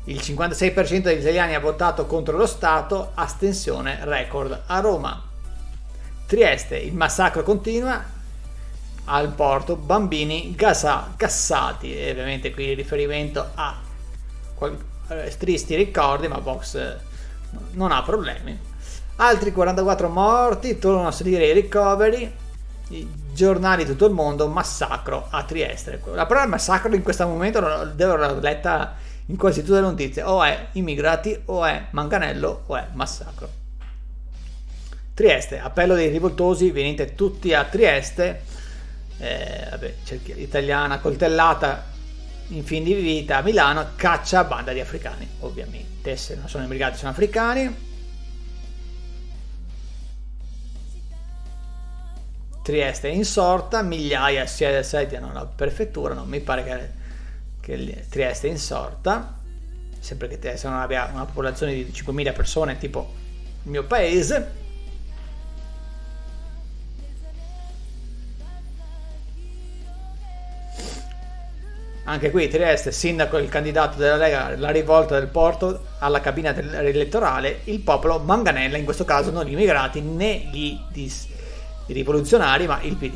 Il 0.06 0.18
56% 0.18 1.02
degli 1.02 1.20
italiani 1.20 1.54
ha 1.54 1.60
votato 1.60 2.06
contro 2.06 2.38
lo 2.38 2.46
Stato, 2.46 3.12
astensione 3.14 4.00
record 4.04 4.64
a 4.68 4.80
Roma. 4.80 5.27
Trieste, 6.28 6.78
il 6.78 6.94
massacro 6.94 7.42
continua, 7.42 8.04
al 9.06 9.30
porto 9.30 9.76
bambini 9.76 10.54
gasa, 10.56 11.14
gassati 11.16 11.98
e 11.98 12.12
ovviamente 12.12 12.54
qui 12.54 12.74
riferimento 12.74 13.52
a 13.56 13.76
eh, 15.10 15.36
tristi 15.38 15.76
ricordi 15.76 16.28
ma 16.28 16.40
Vox 16.40 16.76
eh, 16.76 16.98
non 17.72 17.92
ha 17.92 18.04
problemi 18.04 18.60
altri 19.18 19.52
44 19.52 20.10
morti 20.10 20.78
tornano 20.78 21.08
a 21.08 21.12
salire 21.12 21.48
i 21.48 21.54
ricoveri 21.54 22.34
giornali 23.34 23.84
di 23.84 23.92
tutto 23.92 24.06
il 24.06 24.14
mondo, 24.14 24.48
massacro 24.48 25.28
a 25.30 25.44
Trieste. 25.44 26.02
La 26.14 26.26
parola 26.26 26.48
massacro 26.48 26.94
in 26.96 27.04
questo 27.04 27.28
momento 27.28 27.60
devo 27.94 28.14
aver 28.14 28.38
letta 28.38 28.96
in 29.26 29.36
quasi 29.36 29.62
tutte 29.62 29.76
le 29.76 29.82
notizie, 29.82 30.24
o 30.24 30.42
è 30.42 30.70
immigrati, 30.74 31.42
o 31.46 31.66
è 31.66 31.88
manganello, 31.92 32.64
o 32.66 32.76
è 32.78 32.88
massacro. 32.94 33.57
Trieste, 35.18 35.58
appello 35.58 35.96
dei 35.96 36.10
rivoltosi, 36.10 36.70
venite 36.70 37.16
tutti 37.16 37.52
a 37.52 37.64
Trieste. 37.64 38.44
Eh, 39.18 39.66
vabbè, 39.72 39.96
italiana 40.36 41.00
coltellata 41.00 41.86
in 42.50 42.64
fin 42.64 42.84
di 42.84 42.94
vita 42.94 43.38
a 43.38 43.42
Milano, 43.42 43.94
caccia 43.96 44.44
banda 44.44 44.74
di 44.74 44.80
africani, 44.80 45.28
ovviamente. 45.40 46.16
Se 46.18 46.36
non 46.36 46.48
sono 46.48 46.66
immigrati, 46.66 46.98
sono 46.98 47.10
africani 47.10 47.86
Trieste 52.62 53.10
è 53.10 53.12
insorta, 53.12 53.82
migliaia 53.82 54.46
si 54.46 54.66
assediano 54.66 55.34
la 55.34 55.46
prefettura, 55.46 56.14
non 56.14 56.28
mi 56.28 56.42
pare 56.42 56.64
che, 56.64 56.90
che 57.60 58.06
Trieste 58.08 58.50
è 58.50 58.52
insorta, 58.52 59.40
sempre 59.98 60.28
che 60.28 60.38
Trieste 60.38 60.68
non 60.68 60.78
abbia 60.78 61.10
una 61.12 61.26
popolazione 61.26 61.74
di 61.74 61.92
5.000 61.92 62.36
persone 62.36 62.78
tipo 62.78 63.14
il 63.64 63.72
mio 63.72 63.84
paese. 63.86 64.57
Anche 72.10 72.32
qui 72.32 72.48
Trieste, 72.48 72.94
sindaco 72.94 73.38
e 73.38 73.42
il 73.42 73.50
candidato 73.50 73.98
della 73.98 74.16
Lega, 74.16 74.56
la 74.56 74.70
rivolta 74.70 75.20
del 75.20 75.28
porto 75.28 75.88
alla 76.00 76.22
cabina 76.22 76.56
elettorale, 76.56 77.60
il 77.66 77.82
popolo 77.82 78.20
manganella, 78.20 78.78
in 78.78 78.86
questo 78.86 79.04
caso 79.04 79.30
non 79.30 79.44
gli 79.44 79.52
immigrati 79.52 80.00
né 80.00 80.48
gli 80.50 80.80
dis- 80.90 81.28
rivoluzionari, 81.88 82.66
ma 82.66 82.80
il 82.82 82.96
PD. 82.96 83.14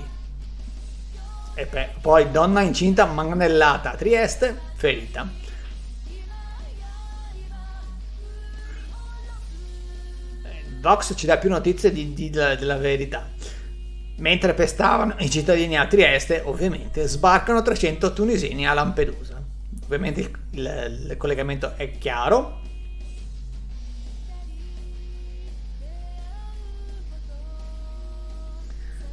E 1.54 1.70
poi 2.02 2.32
donna 2.32 2.60
incinta 2.60 3.06
manganellata 3.06 3.94
a 3.94 3.96
Trieste, 3.96 4.60
ferita. 4.76 5.26
Vox 10.82 11.14
ci 11.16 11.26
dà 11.26 11.38
più 11.38 11.50
notizie 11.50 11.94
di, 11.94 12.14
di, 12.14 12.30
della 12.30 12.76
verità. 12.76 13.30
Mentre 14.22 14.54
pestavano 14.54 15.16
i 15.18 15.32
cittadini 15.32 15.78
a 15.78 15.88
Trieste, 15.88 16.44
ovviamente, 16.46 17.08
sbarcano 17.08 17.64
300 17.64 18.14
tunisini 18.14 18.68
a 18.68 18.74
Lampedusa. 18.74 19.42
Ovviamente 19.84 20.20
il, 20.22 20.32
il, 20.52 21.08
il 21.10 21.18
collegamento 21.18 21.74
è 21.76 21.92
chiaro, 21.98 22.60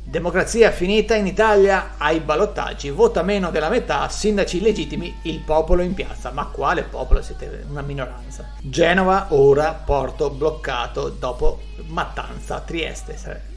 Democrazia 0.04 0.70
finita 0.70 1.14
in 1.16 1.26
Italia 1.26 1.94
ai 1.98 2.20
ballottaggi, 2.20 2.88
vota 2.88 3.22
meno 3.22 3.50
della 3.50 3.68
metà, 3.68 4.08
sindaci 4.08 4.60
legittimi, 4.60 5.18
il 5.22 5.40
popolo 5.40 5.82
in 5.82 5.92
piazza. 5.92 6.30
Ma 6.30 6.46
quale 6.46 6.82
popolo? 6.82 7.20
Siete 7.20 7.66
una 7.68 7.82
minoranza. 7.82 8.52
Genova 8.60 9.26
ora 9.30 9.72
porto 9.72 10.30
bloccato 10.30 11.10
dopo 11.10 11.60
mattanza 11.88 12.60
Trieste. 12.60 13.56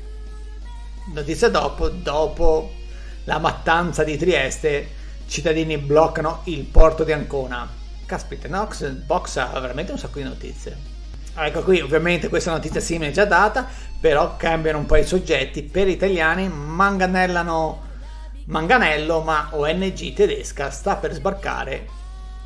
Notizia 1.13 1.49
dopo, 1.49 1.89
dopo 1.89 2.71
la 3.25 3.39
mattanza 3.39 4.03
di 4.03 4.17
Trieste, 4.17 4.89
cittadini 5.27 5.77
bloccano 5.77 6.41
il 6.45 6.63
porto 6.63 7.03
di 7.03 7.11
Ancona. 7.11 7.67
Caspita, 8.05 8.47
Nox 8.47 8.87
Box 8.89 9.37
ha 9.37 9.59
veramente 9.59 9.91
un 9.91 9.97
sacco 9.97 10.19
di 10.19 10.25
notizie. 10.25 10.77
Ecco 11.35 11.63
qui, 11.63 11.79
ovviamente 11.79 12.27
questa 12.27 12.51
notizia 12.51 12.81
simile 12.81 13.09
è 13.09 13.13
già 13.13 13.25
data, 13.25 13.67
però 13.99 14.35
cambiano 14.37 14.79
un 14.79 14.85
po' 14.85 14.97
i 14.97 15.05
soggetti. 15.05 15.63
Per 15.63 15.87
italiani 15.87 16.49
manganellano 16.49 17.89
Manganello, 18.45 19.21
ma 19.21 19.49
ONG 19.51 20.13
tedesca 20.13 20.71
sta 20.71 20.95
per 20.97 21.13
sbarcare 21.13 21.87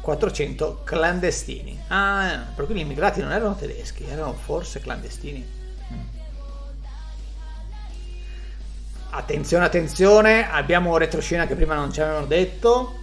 400 0.01 0.81
clandestini. 0.83 1.81
Ah, 1.87 2.45
per 2.53 2.65
cui 2.65 2.75
gli 2.75 2.79
immigrati 2.79 3.21
non 3.21 3.31
erano 3.31 3.55
tedeschi, 3.55 4.05
erano 4.07 4.33
forse 4.33 4.81
clandestini. 4.81 5.63
Attenzione, 9.15 9.63
attenzione, 9.63 10.51
abbiamo 10.51 10.97
retroscena 10.97 11.47
che 11.47 11.55
prima 11.55 11.73
non 11.73 11.89
ci 11.91 12.01
avevano 12.01 12.25
detto. 12.25 12.99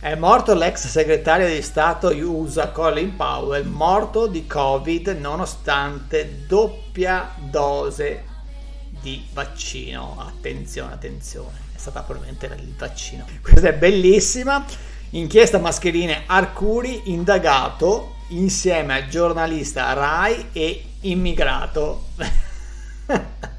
È 0.00 0.16
morto 0.16 0.54
l'ex 0.54 0.88
segretario 0.88 1.46
di 1.46 1.62
Stato 1.62 2.08
USA 2.08 2.70
Colin 2.70 3.14
Powell, 3.14 3.64
morto 3.64 4.26
di 4.26 4.44
Covid 4.44 5.16
nonostante 5.20 6.46
doppia 6.48 7.32
dose 7.38 8.24
di 9.00 9.24
vaccino. 9.32 10.16
Attenzione, 10.18 10.94
attenzione, 10.94 11.56
è 11.72 11.78
stata 11.78 12.00
probabilmente 12.02 12.46
il 12.46 12.74
vaccino. 12.76 13.24
Questa 13.40 13.68
è 13.68 13.74
bellissima. 13.74 14.64
Inchiesta 15.10 15.58
mascherine 15.58 16.24
Arcuri 16.26 17.02
indagato 17.12 18.16
insieme 18.30 18.94
a 18.96 19.06
giornalista 19.06 19.92
Rai 19.92 20.48
e 20.52 20.84
immigrato. 21.02 22.08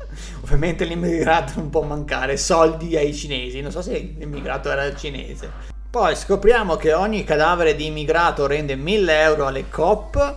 Ovviamente 0.46 0.86
l'immigrato 0.86 1.54
non 1.56 1.72
può 1.72 1.82
mancare 1.82 2.38
soldi 2.38 2.96
ai 2.96 3.16
cinesi. 3.16 3.62
Non 3.62 3.72
so 3.72 3.82
se 3.82 4.14
l'immigrato 4.16 4.70
era 4.70 4.96
cinese. 4.96 5.50
Poi 5.90 6.16
scopriamo 6.16 6.76
che 6.76 6.94
ogni 6.94 7.24
cadavere 7.24 7.76
di 7.76 7.88
immigrato 7.88 8.46
rende 8.46 8.76
1000 8.76 9.22
euro 9.22 9.48
alle 9.48 9.68
COP. 9.70 10.36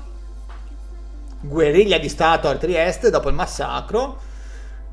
Guerriglia 1.41 1.99
di 1.99 2.09
Stato 2.09 2.49
al 2.49 2.59
Trieste 2.59 3.11
dopo 3.11 3.29
il 3.29 3.35
massacro. 3.35 4.19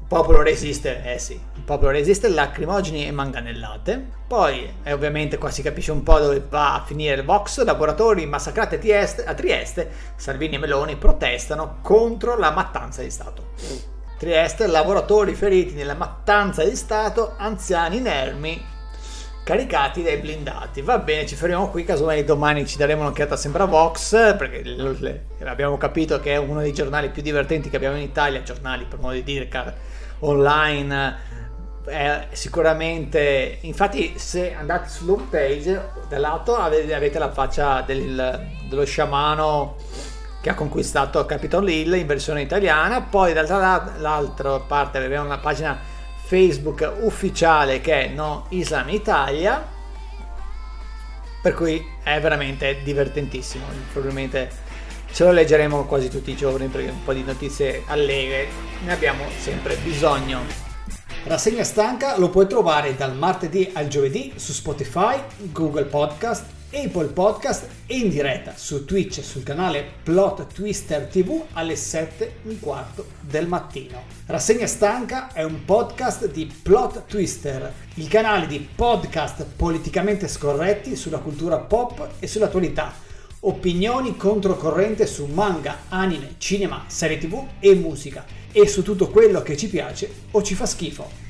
Il 0.02 0.06
popolo 0.06 0.42
resiste, 0.42 1.02
eh 1.06 1.18
sì, 1.18 1.32
il 1.32 1.64
popolo 1.64 1.92
resiste, 1.92 2.28
lacrimogeni 2.28 3.08
e 3.08 3.12
manganellate. 3.12 4.06
Poi, 4.28 4.70
eh, 4.84 4.92
ovviamente, 4.92 5.38
qua 5.38 5.50
si 5.50 5.62
capisce 5.62 5.94
un 5.94 6.04
po' 6.04 6.20
dove 6.20 6.46
va 6.50 6.74
a 6.74 6.84
finire 6.84 7.16
il 7.16 7.24
Vox. 7.24 7.64
Laboratori 7.64 8.26
massacrati 8.26 8.76
a 8.76 8.80
Trieste, 8.80 9.24
a 9.24 9.34
Trieste 9.34 9.90
Salvini 10.18 10.56
e 10.56 10.58
Meloni 10.58 10.98
protestano 10.98 11.78
contro 11.82 12.38
la 12.38 12.52
mattanza 12.52 13.02
di 13.02 13.10
Stato. 13.10 13.95
Trieste, 14.18 14.68
lavoratori 14.68 15.34
feriti 15.34 15.74
nella 15.74 15.94
mattanza 15.94 16.64
di 16.64 16.76
Stato, 16.76 17.34
anziani 17.38 17.98
inermi 17.98 18.74
caricati 19.44 20.02
dai 20.02 20.18
blindati. 20.18 20.82
Va 20.82 20.98
bene, 21.00 21.26
ci 21.26 21.36
fermiamo 21.36 21.70
qui, 21.70 21.84
casomai 21.84 22.24
domani 22.24 22.66
ci 22.66 22.78
daremo 22.78 23.02
un'occhiata 23.02 23.36
sempre 23.36 23.64
a 23.64 23.66
Vox, 23.66 24.36
perché 24.38 24.64
abbiamo 25.44 25.78
capito 25.78 26.20
che 26.20 26.34
è 26.34 26.38
uno 26.38 26.62
dei 26.62 26.74
giornali 26.74 27.10
più 27.10 27.22
divertenti 27.22 27.70
che 27.70 27.76
abbiamo 27.76 27.98
in 27.98 28.04
Italia, 28.04 28.42
giornali 28.42 28.86
per 28.86 29.00
modo 29.00 29.14
di 29.14 29.24
dire, 29.24 29.48
online, 30.20 31.18
è 31.86 32.28
sicuramente 32.32 33.60
infatti 33.62 34.18
se 34.18 34.56
andate 34.56 34.90
sull'home 34.90 35.28
page 35.30 35.90
da 36.10 36.18
lato 36.18 36.56
avete, 36.56 36.96
avete 36.96 37.20
la 37.20 37.32
faccia 37.32 37.82
del, 37.82 38.48
dello 38.68 38.86
sciamano 38.86 39.76
che 40.46 40.52
ha 40.52 40.54
conquistato 40.54 41.26
Capitol 41.26 41.68
Hill 41.68 41.96
in 41.96 42.06
versione 42.06 42.44
italiana. 42.44 43.02
Poi 43.02 43.34
dall'altra 43.34 44.60
parte 44.60 45.00
abbiamo 45.00 45.26
una 45.26 45.40
pagina 45.40 45.76
Facebook 46.24 46.88
ufficiale 47.00 47.82
che 47.82 48.06
è 48.06 48.08
No 48.10 48.46
Islam 48.50 48.90
Italia 48.90 49.68
per 51.42 51.56
cui 51.56 51.84
è 52.04 52.22
veramente 52.22 52.84
divertentissimo. 52.84 53.66
Probabilmente 53.92 54.52
ce 55.12 55.24
lo 55.24 55.32
leggeremo 55.32 55.86
quasi 55.86 56.10
tutti 56.10 56.30
i 56.30 56.36
giorni 56.36 56.68
perché 56.68 56.92
un 56.92 57.04
po' 57.04 57.14
di 57.14 57.24
notizie 57.24 57.82
allegre 57.88 58.48
ne 58.84 58.94
abbiamo 58.94 59.24
sempre 59.40 59.76
bisogno. 59.78 60.42
Rassegna 61.24 61.64
stanca 61.64 62.20
lo 62.20 62.30
puoi 62.30 62.46
trovare 62.46 62.96
dal 62.96 63.16
martedì 63.16 63.72
al 63.74 63.88
giovedì 63.88 64.34
su 64.36 64.52
Spotify, 64.52 65.20
Google 65.52 65.86
Podcast, 65.86 66.46
Apple 66.76 67.08
Podcast 67.08 67.68
e 67.86 67.96
in 67.96 68.10
diretta 68.10 68.54
su 68.58 68.84
Twitch 68.84 69.24
sul 69.24 69.44
canale 69.44 69.86
Plot 70.04 70.48
Twister 70.54 71.08
TV 71.08 71.42
alle 71.54 71.78
7 71.78 72.26
e 72.26 72.50
un 72.50 72.60
quarto 72.60 73.06
del 73.22 73.48
mattino. 73.48 74.04
Rassegna 74.26 74.68
stanca 74.68 75.32
è 75.32 75.44
un 75.44 75.64
podcast 75.64 76.30
di 76.30 76.52
Plot 76.62 77.06
Twister, 77.06 77.74
il 77.94 78.10
canale 78.10 78.46
di 78.46 78.60
podcast 78.76 79.46
politicamente 79.56 80.28
scorretti 80.28 80.98
sulla 80.98 81.20
cultura 81.20 81.60
pop 81.60 82.16
e 82.20 82.28
sull'attualità. 82.28 82.94
Opinioni 83.40 84.18
controcorrente 84.18 85.06
su 85.06 85.28
manga, 85.28 85.84
anime, 85.88 86.36
cinema, 86.40 86.84
serie 86.88 87.18
tv 87.18 87.42
e 87.62 87.74
musica 87.76 88.26
e 88.52 88.68
su 88.68 88.84
tutto 88.84 89.10
quello 89.10 89.42
che 89.42 89.56
ci 89.56 89.70
piace 89.70 90.12
o 90.32 90.44
ci 90.44 90.56
fa 90.56 90.66
schifo. 90.66 91.25